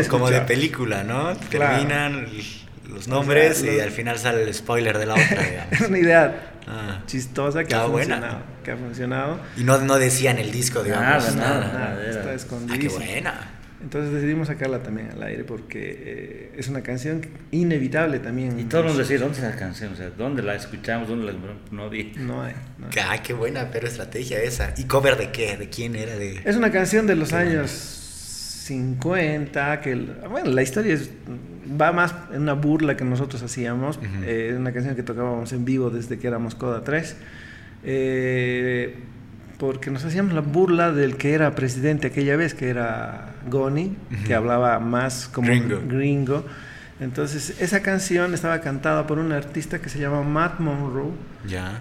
[0.10, 1.36] como, de película, ¿no?
[1.50, 2.28] Terminan
[2.90, 7.02] los nombres y al final sale el spoiler de la otra, es una idea ah.
[7.06, 9.40] chistosa que ha, funcionado, que ha funcionado.
[9.56, 11.36] Y no, no decían el disco, digamos.
[11.36, 12.76] Nada, nada, nada, está escondido.
[12.76, 13.59] Ah, qué buena.
[13.82, 18.60] Entonces decidimos sacarla también al aire porque eh, es una canción inevitable también.
[18.60, 19.94] Y todos nos decían, ¿dónde está la canción?
[19.94, 21.08] O sea, ¿dónde la escuchamos?
[21.08, 21.40] ¿Dónde la
[21.72, 22.14] No vi.
[22.18, 22.54] No hay.
[22.78, 23.20] No hay.
[23.20, 24.74] qué buena, pero estrategia esa.
[24.78, 25.58] ¿Y cover de qué?
[25.58, 26.16] ¿De quién era?
[26.16, 26.42] De...
[26.44, 29.96] Es una canción de los años 50, que,
[30.30, 31.10] bueno, la historia es
[31.80, 34.00] va más en una burla que nosotros hacíamos.
[34.24, 37.16] Eh, una canción que tocábamos en vivo desde que éramos Coda 3.
[37.84, 38.96] Eh,
[39.60, 43.96] porque nos hacíamos la burla del que era presidente aquella vez, que era Goni,
[44.26, 45.50] que hablaba más como
[45.86, 46.46] gringo.
[47.02, 51.12] Entonces, esa canción estaba cantada por un artista que se llama Matt Monroe,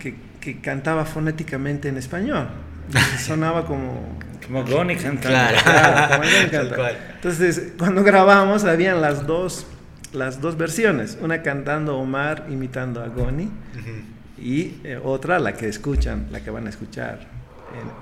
[0.01, 2.49] que, que, cantaba fonéticamente en español.
[3.25, 4.19] sonaba como...
[4.45, 5.29] Como Goni cantando.
[5.29, 6.77] Claro.
[7.15, 9.67] Entonces, cuando grabamos, habían las dos
[10.13, 13.51] las dos versiones, una cantando Omar imitando a Goni
[14.39, 17.38] y eh, otra la que escuchan, la que van a escuchar,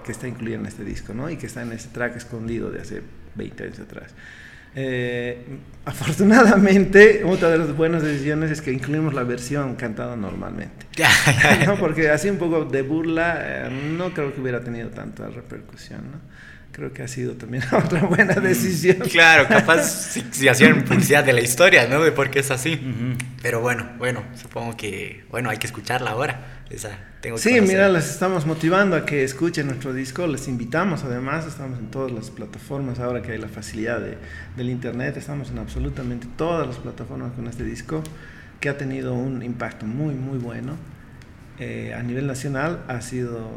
[0.04, 1.28] que está incluida en este disco, ¿no?
[1.30, 3.02] Y que está en ese track escondido de hace
[3.34, 4.14] 20 años atrás.
[4.78, 5.42] Eh,
[5.86, 10.86] afortunadamente, otra de las buenas decisiones es que incluimos la versión cantada normalmente.
[11.80, 16.36] Porque así un poco de burla, eh, no creo que hubiera tenido tanta repercusión, ¿no?
[16.76, 18.98] creo que ha sido también otra buena mm, decisión.
[19.10, 19.82] Claro, capaz
[20.30, 22.04] si, hacían publicidad de la historia, ¿no?
[22.04, 22.78] De por qué es así.
[23.40, 26.64] Pero bueno, bueno, supongo que, bueno, hay que escucharla ahora.
[26.68, 31.44] Esa, tengo sí, mira, les estamos motivando a que escuchen nuestro disco, les invitamos además,
[31.44, 34.16] estamos en todas las plataformas ahora que hay la facilidad de,
[34.56, 38.04] del internet, estamos en absolutamente todas las plataformas con este disco
[38.60, 40.76] que ha tenido un impacto muy, muy bueno.
[41.58, 43.50] Eh, a nivel nacional ha sido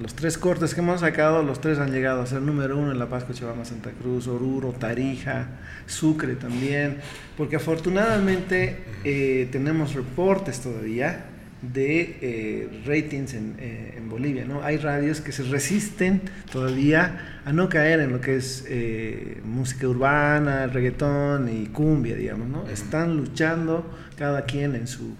[0.00, 2.98] los tres cortes que hemos sacado, los tres han llegado a ser número uno en
[2.98, 5.46] La Paz, Cochabamba, Santa Cruz, Oruro, Tarija,
[5.86, 6.98] Sucre también,
[7.36, 11.26] porque afortunadamente eh, tenemos reportes todavía
[11.72, 14.44] de eh, ratings en, eh, en, Bolivia.
[14.44, 14.62] ¿no?
[14.62, 16.20] Hay radios que se resisten
[16.50, 22.48] todavía a no caer en lo que es eh, música urbana, reggaetón y cumbia, digamos.
[22.48, 22.68] ¿no?
[22.68, 23.84] Están luchando
[24.16, 25.14] cada quien en su,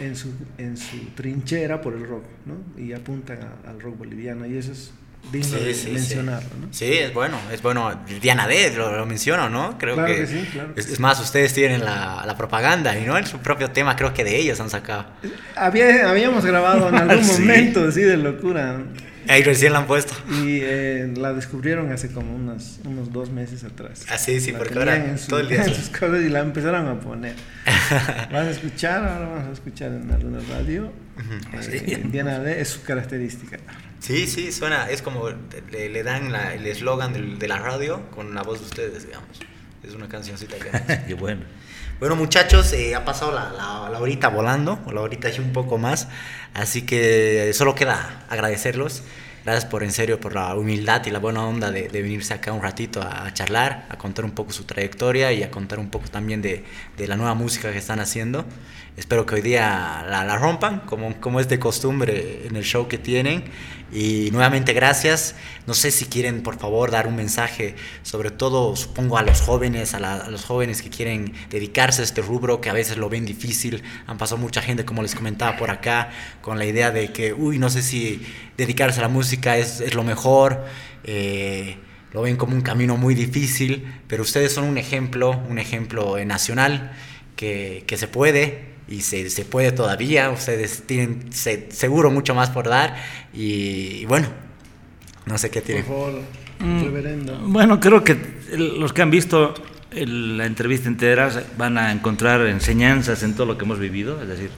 [0.00, 2.82] en su, en su trinchera por el rock ¿no?
[2.82, 4.92] y apuntan al rock boliviano y eso es
[5.32, 6.68] digno de mencionarlo, ¿no?
[6.70, 7.92] Sí, es bueno, es bueno.
[8.20, 9.76] Diana D lo, lo menciono, ¿no?
[9.78, 10.72] Creo que, sí, claro.
[10.76, 14.24] Es, más, ustedes tienen la, la, propaganda y no en su propio tema, creo que
[14.24, 15.06] de ellos han sacado.
[15.54, 18.80] Había, habíamos grabado en algún momento así de locura.
[19.32, 20.14] Ahí recién la han puesto.
[20.42, 24.06] Y eh, la descubrieron hace como unos, unos dos meses atrás.
[24.08, 25.58] Ah, sí, sí, porque ahora todo el día.
[25.68, 27.34] En sus cosas y la empezaron a poner.
[28.32, 30.92] Vas a escuchar, ahora vamos a escuchar en alguna radio.
[31.52, 33.58] Eh, Diana D es su característica.
[33.98, 35.28] Sí, sí, suena, es como
[35.70, 39.40] le, dan el eslogan de, la radio con la voz de ustedes, digamos.
[39.82, 41.06] Es una cancioncita que...
[41.06, 41.42] Qué bueno.
[42.00, 43.50] Bueno, muchachos, eh, ha pasado la,
[43.90, 46.06] la, horita volando, o la horita y un poco más,
[46.54, 49.02] así que solo queda agradecerlos.
[49.44, 52.62] Gracias por, en serio, por la humildad y la buena onda de, venirse acá un
[52.62, 56.40] ratito a, charlar, a contar un poco su trayectoria y a contar un poco también
[56.40, 56.64] de,
[56.96, 58.44] de la nueva música que están haciendo.
[58.98, 62.88] Espero que hoy día la, la rompan, como, como es de costumbre en el show
[62.88, 63.44] que tienen.
[63.92, 65.36] Y nuevamente gracias.
[65.68, 69.94] No sé si quieren, por favor, dar un mensaje, sobre todo, supongo, a los jóvenes,
[69.94, 73.84] a, los jóvenes que quieren dedicarse a este rubro, que a veces lo ven difícil.
[74.08, 76.10] Han pasado mucha gente, como les comentaba por acá,
[76.42, 78.26] con la idea de que, uy, no sé si
[78.56, 80.64] dedicarse a la música es, es lo mejor.
[81.04, 81.76] Eh,
[82.12, 86.90] lo ven como un camino muy difícil, pero ustedes son un ejemplo, un ejemplo nacional
[87.36, 90.30] que, que se puede y se, se, puede todavía.
[90.30, 92.96] Ustedes tienen se, seguro mucho más por dar
[93.32, 94.28] y, y, bueno,
[95.26, 95.84] no sé qué tienen.
[95.84, 96.22] Por favor,
[96.60, 97.38] mm, reverendo.
[97.44, 98.16] Bueno, creo que
[98.56, 99.54] los que han visto
[99.92, 104.50] la entrevista entera van a encontrar enseñanzas en todo lo que hemos vivido, es decir,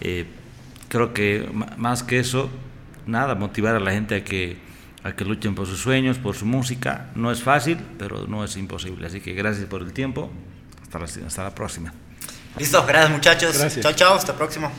[0.00, 0.26] eh,
[0.88, 2.50] creo que más que eso,
[3.06, 4.56] nada, motivar a la gente a que,
[5.02, 7.10] a que luchen por sus sueños, por su música.
[7.14, 9.06] No es fácil, pero no es imposible.
[9.06, 10.30] Así que gracias por el tiempo.
[10.82, 11.92] Hasta la, hasta la próxima.
[12.56, 13.58] Listo, gracias muchachos.
[13.58, 13.82] Gracias.
[13.82, 14.70] Chao, chao, hasta el próximo.